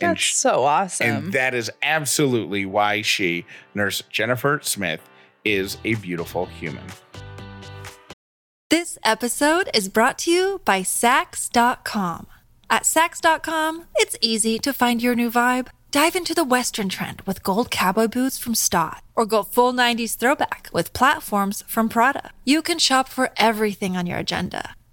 And 0.00 0.16
That's 0.16 0.36
so 0.36 0.64
awesome. 0.64 1.06
and 1.06 1.32
that 1.32 1.54
is 1.54 1.70
absolutely 1.82 2.64
why 2.66 3.02
she, 3.02 3.44
Nurse 3.74 4.02
Jennifer 4.10 4.60
Smith, 4.62 5.00
is 5.44 5.76
a 5.84 5.94
beautiful 5.96 6.46
human. 6.46 6.84
This 8.70 8.98
episode 9.04 9.68
is 9.74 9.88
brought 9.88 10.18
to 10.20 10.30
you 10.30 10.60
by 10.64 10.82
Saks.com. 10.82 12.26
At 12.68 12.84
Saks.com, 12.84 13.86
it's 13.96 14.16
easy 14.20 14.58
to 14.60 14.72
find 14.72 15.02
your 15.02 15.16
new 15.16 15.30
vibe. 15.30 15.68
Dive 15.90 16.14
into 16.14 16.34
the 16.34 16.44
Western 16.44 16.88
trend 16.88 17.20
with 17.22 17.42
gold 17.42 17.68
cowboy 17.72 18.06
boots 18.06 18.38
from 18.38 18.54
Staud, 18.54 19.00
or 19.16 19.26
go 19.26 19.42
full 19.42 19.72
90s 19.72 20.16
throwback 20.16 20.68
with 20.72 20.92
platforms 20.92 21.64
from 21.66 21.88
Prada. 21.88 22.30
You 22.44 22.62
can 22.62 22.78
shop 22.78 23.08
for 23.08 23.30
everything 23.36 23.96
on 23.96 24.06
your 24.06 24.18
agenda, 24.18 24.76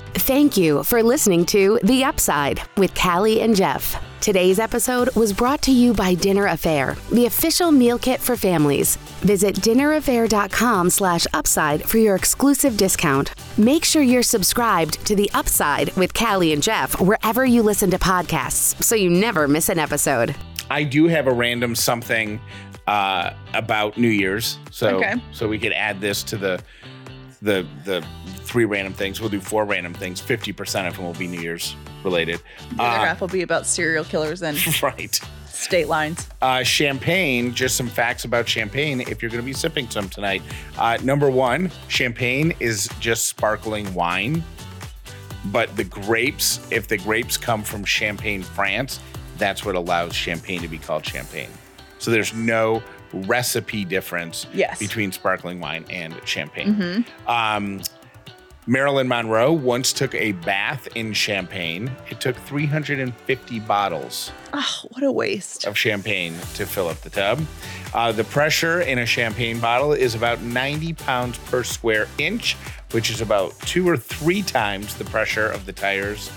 Thank 0.00 0.56
you 0.56 0.82
for 0.84 1.02
listening 1.02 1.46
to 1.46 1.80
The 1.82 2.04
Upside 2.04 2.60
with 2.76 2.94
Callie 2.94 3.40
and 3.40 3.56
Jeff. 3.56 4.02
Today's 4.20 4.58
episode 4.58 5.14
was 5.16 5.32
brought 5.32 5.62
to 5.62 5.72
you 5.72 5.94
by 5.94 6.14
Dinner 6.14 6.46
A'Fare, 6.48 6.96
the 7.10 7.26
official 7.26 7.70
meal 7.70 7.98
kit 7.98 8.20
for 8.20 8.36
families. 8.36 8.96
Visit 9.22 9.56
dinnerafare.com 9.56 10.90
slash 10.90 11.26
upside 11.32 11.82
for 11.88 11.96
your 11.98 12.14
exclusive 12.16 12.76
discount. 12.76 13.32
Make 13.56 13.84
sure 13.84 14.02
you're 14.02 14.22
subscribed 14.22 15.04
to 15.06 15.14
The 15.16 15.30
Upside 15.32 15.94
with 15.96 16.12
Callie 16.12 16.52
and 16.52 16.62
Jeff 16.62 17.00
wherever 17.00 17.44
you 17.46 17.62
listen 17.62 17.90
to 17.90 17.98
podcasts 17.98 18.82
so 18.82 18.94
you 18.96 19.08
never 19.08 19.48
miss 19.48 19.68
an 19.68 19.78
episode. 19.78 20.34
I 20.70 20.82
do 20.82 21.06
have 21.06 21.26
a 21.26 21.32
random 21.32 21.74
something 21.74 22.40
uh, 22.86 23.32
about 23.54 23.96
New 23.96 24.08
Year's, 24.08 24.58
so 24.70 24.96
Okay. 24.96 25.14
so 25.32 25.48
we 25.48 25.58
could 25.58 25.72
add 25.72 26.00
this 26.00 26.22
to 26.24 26.36
the 26.36 26.60
the 27.42 27.66
the 27.84 28.04
three 28.40 28.64
random 28.64 28.92
things. 28.92 29.20
We'll 29.20 29.30
do 29.30 29.40
four 29.40 29.64
random 29.64 29.94
things. 29.94 30.20
Fifty 30.20 30.52
percent 30.52 30.86
of 30.88 30.96
them 30.96 31.04
will 31.04 31.14
be 31.14 31.26
New 31.26 31.40
Year's 31.40 31.76
related. 32.04 32.40
the 32.76 32.82
other 32.82 32.98
Uh, 32.98 33.04
half 33.06 33.20
will 33.20 33.28
be 33.28 33.42
about 33.42 33.66
serial 33.66 34.04
killers 34.04 34.42
and 34.42 34.56
right. 34.82 35.18
state 35.46 35.88
lines. 35.88 36.28
Uh, 36.42 36.62
champagne, 36.62 37.52
just 37.54 37.76
some 37.76 37.88
facts 37.88 38.24
about 38.24 38.48
champagne 38.48 39.00
if 39.00 39.20
you're 39.22 39.30
going 39.30 39.42
to 39.42 39.46
be 39.46 39.52
sipping 39.52 39.88
some 39.90 40.08
tonight. 40.08 40.42
Uh, 40.78 40.98
number 41.02 41.28
one, 41.30 41.70
champagne 41.88 42.54
is 42.60 42.88
just 43.00 43.26
sparkling 43.26 43.92
wine. 43.94 44.44
But 45.46 45.74
the 45.76 45.84
grapes, 45.84 46.66
if 46.72 46.88
the 46.88 46.98
grapes 46.98 47.36
come 47.36 47.62
from 47.62 47.84
Champagne, 47.84 48.42
France, 48.42 48.98
that's 49.38 49.64
what 49.64 49.74
allows 49.76 50.12
champagne 50.14 50.60
to 50.62 50.68
be 50.68 50.78
called 50.78 51.06
champagne. 51.06 51.50
So 51.98 52.10
there's 52.10 52.34
no 52.34 52.82
recipe 53.12 53.84
difference 53.84 54.46
Yes. 54.52 54.78
between 54.78 55.12
sparkling 55.12 55.60
wine 55.60 55.84
and 55.90 56.14
champagne. 56.24 57.04
Um, 57.26 57.80
Marilyn 58.68 59.06
Monroe 59.06 59.52
once 59.52 59.92
took 59.92 60.12
a 60.16 60.32
bath 60.32 60.88
in 60.96 61.12
champagne. 61.12 61.88
It 62.10 62.20
took 62.20 62.34
350 62.36 63.60
bottles 63.60 64.32
Oh, 64.52 64.66
what 64.90 65.04
a 65.04 65.12
waste. 65.12 65.66
of 65.66 65.78
champagne 65.78 66.34
to 66.54 66.66
fill 66.66 66.88
up 66.88 67.00
the 67.02 67.10
tub. 67.10 67.40
Uh, 67.94 68.10
the 68.10 68.24
pressure 68.24 68.80
in 68.80 68.98
a 68.98 69.06
champagne 69.06 69.60
bottle 69.60 69.92
is 69.92 70.16
about 70.16 70.40
90 70.42 70.94
pounds 70.94 71.38
per 71.38 71.62
square 71.62 72.08
inch, 72.18 72.54
which 72.90 73.08
is 73.08 73.20
about 73.20 73.56
two 73.60 73.88
or 73.88 73.96
three 73.96 74.42
times 74.42 74.96
the 74.96 75.04
pressure 75.04 75.46
of 75.48 75.64
the 75.64 75.72
tires 75.72 76.28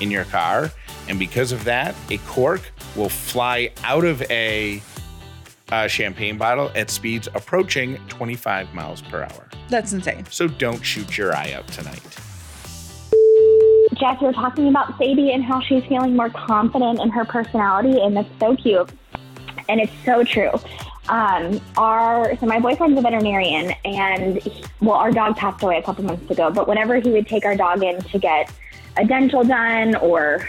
in 0.00 0.10
your 0.10 0.24
car. 0.24 0.70
And 1.06 1.18
because 1.18 1.52
of 1.52 1.64
that, 1.64 1.94
a 2.10 2.16
cork 2.18 2.62
will 2.96 3.10
fly 3.10 3.70
out 3.84 4.04
of 4.04 4.22
a 4.30 4.80
uh, 5.72 5.86
champagne 5.88 6.38
bottle 6.38 6.70
at 6.74 6.90
speeds 6.90 7.28
approaching 7.34 7.98
25 8.08 8.74
miles 8.74 9.02
per 9.02 9.22
hour. 9.22 9.48
That's 9.68 9.92
insane. 9.92 10.26
So 10.30 10.48
don't 10.48 10.84
shoot 10.84 11.16
your 11.16 11.34
eye 11.34 11.52
out 11.52 11.66
tonight. 11.68 12.02
Jeff, 13.94 14.20
you're 14.20 14.32
talking 14.32 14.68
about 14.68 14.98
Sadie 14.98 15.32
and 15.32 15.44
how 15.44 15.60
she's 15.60 15.84
feeling 15.84 16.16
more 16.16 16.30
confident 16.30 17.00
in 17.00 17.10
her 17.10 17.24
personality, 17.24 18.00
and 18.00 18.16
that's 18.16 18.28
so 18.40 18.56
cute. 18.56 18.90
And 19.68 19.80
it's 19.80 19.92
so 20.04 20.24
true. 20.24 20.50
Um, 21.08 21.60
our 21.76 22.36
so 22.38 22.46
my 22.46 22.58
boyfriend's 22.58 22.98
a 22.98 23.02
veterinarian, 23.02 23.72
and 23.84 24.38
he, 24.38 24.64
well, 24.80 24.96
our 24.96 25.12
dog 25.12 25.36
passed 25.36 25.62
away 25.62 25.78
a 25.78 25.82
couple 25.82 26.04
months 26.04 26.30
ago. 26.30 26.50
But 26.50 26.66
whenever 26.66 26.96
he 26.96 27.10
would 27.10 27.28
take 27.28 27.44
our 27.44 27.56
dog 27.56 27.82
in 27.82 28.00
to 28.00 28.18
get 28.18 28.50
a 28.96 29.04
dental 29.04 29.44
done 29.44 29.96
or 29.96 30.48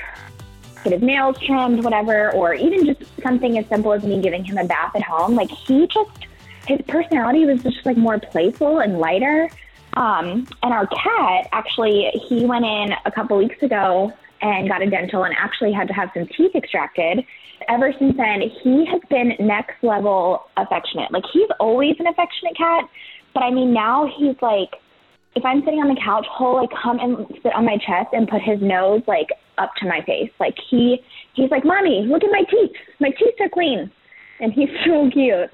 get 0.85 0.93
his 0.93 1.01
nails 1.01 1.37
trimmed, 1.45 1.83
whatever, 1.83 2.31
or 2.33 2.53
even 2.53 2.85
just 2.85 3.01
something 3.21 3.57
as 3.57 3.67
simple 3.67 3.91
as 3.91 4.03
me 4.03 4.21
giving 4.21 4.43
him 4.43 4.57
a 4.57 4.65
bath 4.65 4.95
at 4.95 5.03
home, 5.03 5.35
like 5.35 5.49
he 5.49 5.87
just 5.87 6.09
his 6.67 6.79
personality 6.87 7.45
was 7.45 7.61
just 7.61 7.85
like 7.85 7.97
more 7.97 8.19
playful 8.19 8.79
and 8.79 8.99
lighter. 8.99 9.49
Um, 9.93 10.47
and 10.63 10.73
our 10.73 10.87
cat 10.87 11.47
actually, 11.51 12.09
he 12.27 12.45
went 12.45 12.65
in 12.65 12.93
a 13.05 13.11
couple 13.11 13.37
weeks 13.37 13.61
ago 13.61 14.11
and 14.41 14.67
got 14.67 14.81
a 14.81 14.89
dental 14.89 15.23
and 15.23 15.35
actually 15.37 15.71
had 15.71 15.87
to 15.87 15.93
have 15.93 16.09
some 16.13 16.27
teeth 16.27 16.55
extracted. 16.55 17.23
Ever 17.69 17.93
since 17.97 18.17
then, 18.17 18.41
he 18.41 18.85
has 18.85 19.01
been 19.09 19.35
next 19.39 19.83
level 19.83 20.47
affectionate. 20.57 21.11
Like 21.11 21.23
he's 21.31 21.49
always 21.59 21.95
an 21.99 22.07
affectionate 22.07 22.57
cat, 22.57 22.89
but 23.33 23.43
I 23.43 23.51
mean 23.51 23.73
now 23.73 24.11
he's 24.17 24.35
like, 24.41 24.75
if 25.35 25.43
I'm 25.43 25.61
sitting 25.61 25.79
on 25.79 25.91
the 25.91 25.99
couch, 25.99 26.25
he'll 26.37 26.55
like 26.55 26.71
come 26.71 26.99
and 26.99 27.27
sit 27.43 27.53
on 27.53 27.65
my 27.65 27.75
chest 27.77 28.15
and 28.15 28.27
put 28.27 28.41
his 28.41 28.59
nose 28.61 29.01
like 29.07 29.27
up 29.57 29.71
to 29.81 29.87
my 29.87 29.99
face. 30.07 30.31
Like 30.39 30.55
he 30.69 30.97
he's 31.33 31.51
like, 31.51 31.65
Mommy, 31.65 32.07
look 32.07 32.23
at 32.23 32.31
my 32.31 32.43
teeth. 32.49 32.71
My 32.99 33.09
teeth 33.09 33.35
are 33.39 33.51
clean. 33.51 33.91
And 34.39 34.51
he's 34.51 34.69
so 34.85 35.09
cute. 35.11 35.51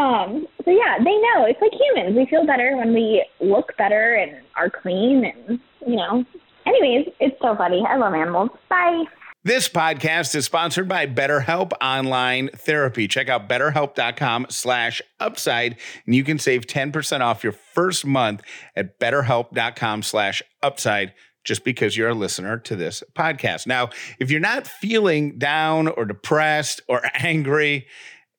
Um, 0.00 0.46
so 0.64 0.70
yeah, 0.70 0.96
they 0.98 1.16
know. 1.20 1.44
It's 1.44 1.60
like 1.60 1.72
humans. 1.76 2.16
We 2.16 2.26
feel 2.30 2.46
better 2.46 2.76
when 2.76 2.94
we 2.94 3.24
look 3.40 3.76
better 3.76 4.14
and 4.14 4.42
are 4.56 4.70
clean 4.70 5.24
and 5.24 5.60
you 5.86 5.96
know. 5.96 6.24
Anyways, 6.66 7.12
it's 7.20 7.36
so 7.40 7.56
funny. 7.56 7.82
I 7.88 7.96
love 7.96 8.12
animals. 8.14 8.50
Bye. 8.68 9.04
This 9.44 9.68
podcast 9.68 10.34
is 10.34 10.46
sponsored 10.46 10.88
by 10.88 11.06
BetterHelp 11.06 11.70
Online 11.80 12.48
Therapy. 12.48 13.06
Check 13.06 13.28
out 13.28 13.48
betterhelp.com 13.48 14.46
slash 14.50 15.00
upside, 15.20 15.76
and 16.04 16.14
you 16.16 16.24
can 16.24 16.40
save 16.40 16.66
10% 16.66 17.20
off 17.20 17.44
your 17.44 17.52
first 17.52 18.04
month 18.04 18.42
at 18.74 18.98
betterhelp.com 18.98 20.02
slash 20.02 20.42
upside 20.60 21.14
just 21.44 21.62
because 21.62 21.96
you're 21.96 22.08
a 22.08 22.14
listener 22.14 22.58
to 22.58 22.74
this 22.74 23.04
podcast. 23.16 23.68
Now, 23.68 23.90
if 24.18 24.28
you're 24.32 24.40
not 24.40 24.66
feeling 24.66 25.38
down 25.38 25.86
or 25.86 26.04
depressed 26.04 26.80
or 26.88 27.00
angry, 27.14 27.86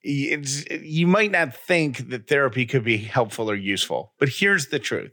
it's, 0.04 0.66
you 0.70 1.08
might 1.08 1.32
not 1.32 1.56
think 1.56 2.10
that 2.10 2.28
therapy 2.28 2.66
could 2.66 2.84
be 2.84 2.98
helpful 2.98 3.50
or 3.50 3.56
useful. 3.56 4.12
But 4.20 4.28
here's 4.28 4.68
the 4.68 4.80
truth 4.80 5.12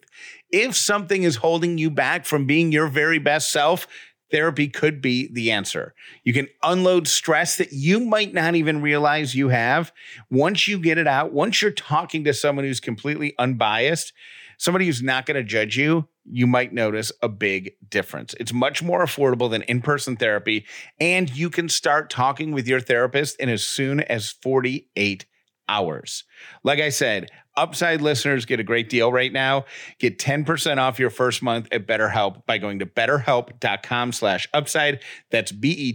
if 0.50 0.74
something 0.74 1.22
is 1.22 1.36
holding 1.36 1.78
you 1.78 1.90
back 1.90 2.24
from 2.24 2.44
being 2.44 2.72
your 2.72 2.88
very 2.88 3.20
best 3.20 3.52
self, 3.52 3.86
therapy 4.30 4.68
could 4.68 5.00
be 5.00 5.32
the 5.32 5.50
answer. 5.50 5.94
You 6.24 6.32
can 6.32 6.48
unload 6.62 7.08
stress 7.08 7.56
that 7.56 7.72
you 7.72 8.00
might 8.00 8.34
not 8.34 8.54
even 8.54 8.82
realize 8.82 9.34
you 9.34 9.48
have. 9.48 9.92
Once 10.30 10.66
you 10.66 10.78
get 10.78 10.98
it 10.98 11.06
out, 11.06 11.32
once 11.32 11.62
you're 11.62 11.70
talking 11.70 12.24
to 12.24 12.34
someone 12.34 12.64
who's 12.64 12.80
completely 12.80 13.34
unbiased, 13.38 14.12
somebody 14.58 14.86
who's 14.86 15.02
not 15.02 15.26
going 15.26 15.36
to 15.36 15.44
judge 15.44 15.76
you, 15.76 16.08
you 16.24 16.46
might 16.46 16.72
notice 16.72 17.12
a 17.22 17.28
big 17.28 17.72
difference. 17.88 18.34
It's 18.40 18.52
much 18.52 18.82
more 18.82 19.04
affordable 19.04 19.50
than 19.50 19.62
in 19.62 19.80
person 19.80 20.16
therapy, 20.16 20.66
and 20.98 21.30
you 21.30 21.50
can 21.50 21.68
start 21.68 22.10
talking 22.10 22.52
with 22.52 22.66
your 22.66 22.80
therapist 22.80 23.38
in 23.38 23.48
as 23.48 23.64
soon 23.64 24.00
as 24.00 24.30
48 24.30 25.26
hours. 25.68 26.24
Like 26.62 26.80
I 26.80 26.90
said, 26.90 27.30
Upside 27.56 28.02
listeners 28.02 28.44
get 28.44 28.60
a 28.60 28.62
great 28.62 28.90
deal 28.90 29.10
right 29.10 29.32
now. 29.32 29.64
Get 29.98 30.18
10% 30.18 30.76
off 30.76 30.98
your 30.98 31.08
first 31.08 31.42
month 31.42 31.68
at 31.72 31.86
BetterHelp 31.86 32.44
by 32.44 32.58
going 32.58 32.80
to 32.80 32.86
betterhelp.com 32.86 34.12
slash 34.12 34.46
upside. 34.52 35.00
That's 35.30 35.52
B-E-T-T-E-R-H-E-L-P 35.52 35.88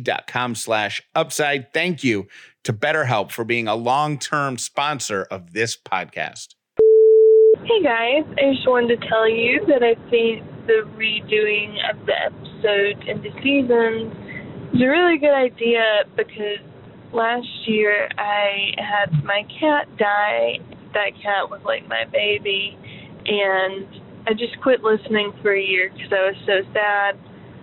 dot 0.00 0.26
com 0.26 0.54
slash 0.54 1.02
upside. 1.14 1.74
Thank 1.74 2.02
you 2.02 2.28
to 2.64 2.72
BetterHelp 2.72 3.30
for 3.30 3.44
being 3.44 3.68
a 3.68 3.74
long-term 3.74 4.56
sponsor 4.56 5.24
of 5.30 5.52
this 5.52 5.76
podcast. 5.76 6.54
Hey 7.64 7.82
guys, 7.82 8.24
I 8.38 8.54
just 8.54 8.66
wanted 8.66 8.98
to 8.98 9.08
tell 9.08 9.28
you 9.28 9.66
that 9.66 9.82
I 9.82 9.96
think 10.08 10.42
the 10.66 10.88
redoing 10.96 11.76
of 11.90 12.06
the 12.06 12.14
episodes 12.18 13.02
into 13.06 13.30
seasons 13.42 14.14
is 14.72 14.80
a 14.80 14.86
really 14.86 15.18
good 15.18 15.34
idea 15.34 16.04
because 16.16 16.60
last 17.12 17.48
year 17.66 18.08
I 18.18 18.72
had 18.76 19.24
my 19.24 19.42
cat 19.60 19.88
die. 19.98 20.58
That 20.94 21.12
cat 21.22 21.50
was 21.50 21.60
like 21.64 21.86
my 21.88 22.04
baby, 22.12 22.76
and 23.26 23.86
I 24.26 24.32
just 24.32 24.60
quit 24.62 24.82
listening 24.82 25.32
for 25.42 25.54
a 25.54 25.62
year 25.62 25.90
because 25.92 26.12
I 26.12 26.30
was 26.30 26.36
so 26.46 26.72
sad. 26.72 27.18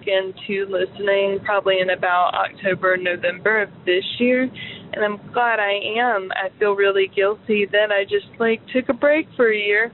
Into 0.08 0.68
listening 0.70 1.40
probably 1.44 1.80
in 1.80 1.90
about 1.90 2.36
October, 2.36 2.96
November 2.96 3.64
of 3.64 3.70
this 3.88 4.04
year, 4.20 4.44
and 4.44 5.04
I'm 5.04 5.18
glad 5.34 5.60
I 5.60 5.80
am. 5.98 6.30
I 6.34 6.50
feel 6.60 6.74
really 6.74 7.10
guilty 7.16 7.66
that 7.72 7.92
I 7.92 8.04
just 8.04 8.28
like 8.40 8.62
took 8.72 8.88
a 8.90 8.94
break 8.94 9.26
for 9.36 9.52
a 9.52 9.58
year, 9.58 9.92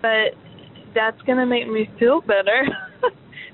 but 0.00 0.38
that's 0.94 1.20
gonna 1.22 1.44
make 1.44 1.66
me 1.66 1.90
feel 1.98 2.20
better. 2.20 2.68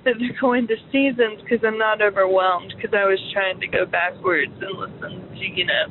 that 0.04 0.14
they're 0.18 0.40
going 0.40 0.66
to 0.68 0.76
seasons 0.92 1.40
because 1.42 1.64
I'm 1.66 1.78
not 1.78 2.02
overwhelmed 2.02 2.74
because 2.76 2.94
I 2.94 3.04
was 3.04 3.18
trying 3.32 3.60
to 3.60 3.66
go 3.66 3.84
backwards 3.86 4.52
and 4.60 4.78
listen 4.78 5.28
to, 5.36 5.44
you 5.44 5.66
know, 5.66 5.86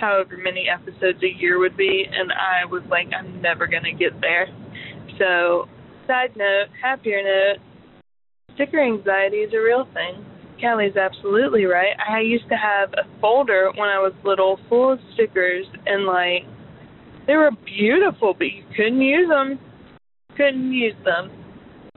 however 0.00 0.36
many 0.36 0.68
episodes 0.68 1.22
a 1.22 1.40
year 1.40 1.58
would 1.58 1.76
be, 1.76 2.04
and 2.10 2.32
I 2.32 2.64
was 2.66 2.82
like, 2.90 3.08
I'm 3.16 3.40
never 3.40 3.66
going 3.66 3.84
to 3.84 3.92
get 3.92 4.20
there. 4.20 4.48
So, 5.18 5.68
side 6.06 6.36
note, 6.36 6.66
happier 6.82 7.22
note, 7.22 7.62
sticker 8.54 8.82
anxiety 8.82 9.38
is 9.38 9.52
a 9.54 9.60
real 9.60 9.86
thing. 9.94 10.24
Callie's 10.60 10.96
absolutely 10.96 11.64
right. 11.64 11.96
I 12.08 12.20
used 12.20 12.48
to 12.48 12.56
have 12.56 12.92
a 12.94 13.04
folder 13.20 13.70
when 13.76 13.88
I 13.88 13.98
was 13.98 14.12
little 14.24 14.58
full 14.68 14.92
of 14.92 15.00
stickers, 15.14 15.66
and 15.86 16.04
like, 16.04 16.44
they 17.26 17.36
were 17.36 17.50
beautiful, 17.64 18.34
but 18.34 18.44
you 18.44 18.64
couldn't 18.76 19.00
use 19.00 19.28
them. 19.28 19.58
Couldn't 20.36 20.72
use 20.72 20.94
them 21.04 21.30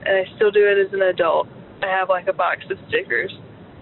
and 0.04 0.16
I 0.16 0.36
still 0.36 0.50
do 0.50 0.66
it 0.66 0.86
as 0.86 0.92
an 0.92 1.02
adult. 1.02 1.48
I 1.82 1.86
have 1.86 2.08
like 2.08 2.26
a 2.28 2.32
box 2.32 2.62
of 2.70 2.78
stickers 2.88 3.32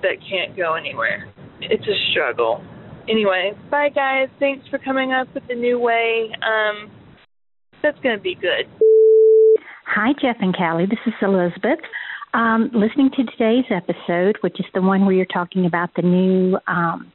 that 0.02 0.16
can't 0.28 0.56
go 0.56 0.74
anywhere. 0.74 1.32
It's 1.60 1.84
a 1.84 2.10
struggle. 2.12 2.62
Anyway, 3.08 3.52
bye 3.70 3.88
guys. 3.88 4.28
Thanks 4.38 4.66
for 4.68 4.78
coming 4.78 5.12
up 5.12 5.32
with 5.34 5.44
the 5.48 5.54
new 5.54 5.78
way. 5.78 6.30
Um, 6.42 6.90
that's 7.82 7.98
going 8.00 8.16
to 8.16 8.22
be 8.22 8.34
good. 8.34 8.66
Hi, 9.86 10.12
Jeff 10.20 10.36
and 10.40 10.54
Callie. 10.54 10.86
This 10.86 10.98
is 11.06 11.14
Elizabeth. 11.22 11.80
Um, 12.34 12.70
listening 12.74 13.10
to 13.16 13.24
today's 13.24 13.64
episode, 13.70 14.36
which 14.42 14.60
is 14.60 14.66
the 14.74 14.82
one 14.82 15.06
where 15.06 15.14
you're 15.14 15.26
talking 15.26 15.64
about 15.64 15.90
the 15.96 16.02
new 16.02 16.58
um, 16.66 17.10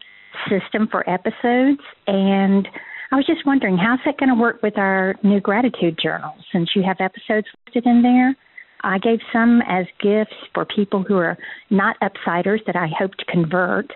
system 0.50 0.88
for 0.90 1.08
episodes, 1.08 1.82
and 2.08 2.68
I 3.12 3.16
was 3.16 3.28
just 3.28 3.46
wondering, 3.46 3.78
how's 3.78 4.00
that 4.06 4.18
going 4.18 4.30
to 4.30 4.42
work 4.42 4.64
with 4.64 4.76
our 4.76 5.14
new 5.22 5.40
gratitude 5.40 6.00
journal 6.02 6.34
since 6.52 6.72
you 6.76 6.82
have 6.82 6.98
episodes 7.00 7.46
listed 7.68 7.86
in 7.86 8.02
there? 8.02 8.36
I 8.84 8.98
gave 8.98 9.20
some 9.32 9.62
as 9.68 9.86
gifts 10.02 10.36
for 10.54 10.66
people 10.66 11.04
who 11.04 11.16
are 11.16 11.38
not 11.70 11.96
upsiders 12.02 12.60
that 12.66 12.76
I 12.76 12.88
hope 12.98 13.12
to 13.16 13.26
convert. 13.26 13.92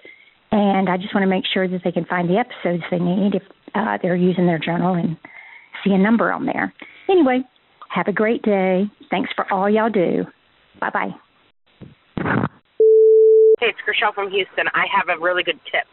And 0.51 0.89
I 0.89 0.97
just 0.97 1.13
want 1.13 1.23
to 1.23 1.29
make 1.29 1.43
sure 1.53 1.67
that 1.67 1.81
they 1.83 1.91
can 1.91 2.05
find 2.05 2.29
the 2.29 2.37
episodes 2.37 2.83
they 2.89 2.99
need 2.99 3.35
if 3.35 3.43
uh, 3.75 3.97
they're 4.01 4.15
using 4.15 4.45
their 4.45 4.59
journal 4.59 4.95
and 4.95 5.17
see 5.83 5.91
a 5.91 5.97
number 5.97 6.31
on 6.31 6.45
there. 6.45 6.73
Anyway, 7.09 7.41
have 7.89 8.07
a 8.07 8.13
great 8.13 8.41
day. 8.43 8.83
Thanks 9.11 9.29
for 9.35 9.51
all 9.51 9.69
y'all 9.69 9.89
do. 9.89 10.23
Bye 10.79 10.89
bye. 10.89 11.11
Hey, 13.59 13.73
it's 13.73 13.79
Chriselle 13.83 14.13
from 14.13 14.31
Houston. 14.31 14.67
I 14.73 14.85
have 14.95 15.09
a 15.09 15.19
really 15.19 15.43
good 15.43 15.59
tip. 15.65 15.87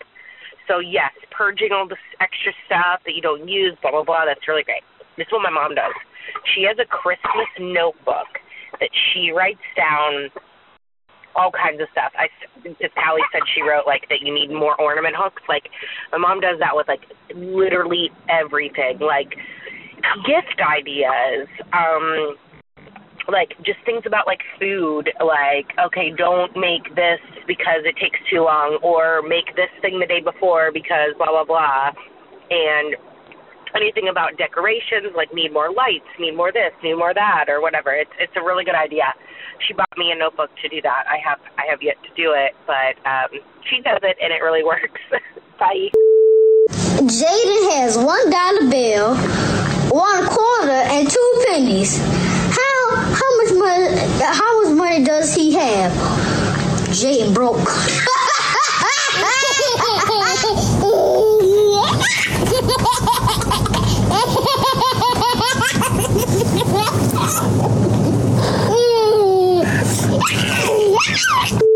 So, 0.68 0.78
yes, 0.78 1.12
purging 1.30 1.72
all 1.72 1.88
this 1.88 1.98
extra 2.20 2.52
stuff 2.66 3.00
that 3.04 3.14
you 3.14 3.20
don't 3.20 3.48
use, 3.48 3.76
blah, 3.82 3.90
blah, 3.90 4.04
blah, 4.04 4.24
that's 4.24 4.46
really 4.48 4.62
great. 4.62 4.82
This 5.16 5.26
is 5.26 5.32
what 5.32 5.42
my 5.42 5.50
mom 5.50 5.74
does. 5.74 5.92
She 6.54 6.64
has 6.64 6.76
a 6.80 6.88
Christmas 6.88 7.48
notebook 7.58 8.40
that 8.80 8.90
she 8.92 9.30
writes 9.30 9.64
down 9.76 10.30
all 11.36 11.50
kinds 11.50 11.80
of 11.80 11.88
stuff. 11.92 12.12
I, 12.16 12.28
Callie 12.94 13.22
said, 13.32 13.42
she 13.54 13.62
wrote 13.62 13.86
like 13.86 14.08
that 14.08 14.22
you 14.22 14.32
need 14.32 14.50
more 14.50 14.80
ornament 14.80 15.14
hooks. 15.18 15.42
Like 15.48 15.68
my 16.12 16.18
mom 16.18 16.40
does 16.40 16.58
that 16.60 16.74
with 16.74 16.88
like 16.88 17.02
literally 17.34 18.10
everything, 18.28 18.98
like 19.00 19.34
gift 20.26 20.60
ideas, 20.62 21.48
um, 21.72 22.36
like 23.28 23.56
just 23.64 23.78
things 23.84 24.02
about 24.06 24.26
like 24.26 24.40
food. 24.58 25.10
Like 25.18 25.74
okay, 25.86 26.12
don't 26.16 26.54
make 26.56 26.94
this 26.94 27.20
because 27.46 27.82
it 27.84 27.96
takes 27.96 28.18
too 28.30 28.44
long, 28.44 28.78
or 28.82 29.22
make 29.22 29.54
this 29.56 29.72
thing 29.82 29.98
the 29.98 30.06
day 30.06 30.20
before 30.20 30.70
because 30.72 31.14
blah 31.18 31.30
blah 31.30 31.44
blah, 31.44 31.90
and 32.50 32.96
anything 33.74 34.08
about 34.08 34.36
decorations, 34.36 35.14
like 35.16 35.32
need 35.34 35.52
more 35.52 35.72
lights, 35.72 36.06
need 36.18 36.36
more 36.36 36.52
this, 36.52 36.72
need 36.82 36.94
more 36.94 37.14
that, 37.14 37.46
or 37.48 37.60
whatever. 37.60 37.92
It's 37.92 38.10
it's 38.18 38.32
a 38.36 38.42
really 38.42 38.64
good 38.64 38.74
idea. 38.74 39.12
She 39.66 39.74
bought 39.74 39.96
me 39.96 40.12
a 40.12 40.16
notebook 40.16 40.50
to 40.62 40.68
do 40.68 40.80
that. 40.82 41.04
I 41.08 41.18
have 41.18 41.40
I 41.58 41.66
have 41.70 41.82
yet 41.82 41.96
to 42.02 42.10
do 42.16 42.32
it, 42.32 42.54
but 42.66 42.96
um, 43.06 43.40
she 43.68 43.80
does 43.82 44.00
it 44.02 44.16
and 44.22 44.32
it 44.32 44.42
really 44.42 44.64
works. 44.72 45.00
Bye. 45.58 45.90
Jaden 47.04 47.62
has 47.76 47.98
one 47.98 48.30
dollar 48.30 48.70
bill, 48.70 49.16
one 49.90 50.26
quarter, 50.26 50.70
and 50.70 51.10
two 51.10 51.44
pennies. 51.46 51.98
How 51.98 52.96
how 52.96 53.36
much 53.38 53.52
money 53.52 53.96
how 54.20 54.62
much 54.62 54.76
money 54.76 55.04
does 55.04 55.34
he 55.34 55.52
have? 55.54 55.92
Jaden 56.90 57.34
broke. 57.34 57.68
Что? 70.34 71.73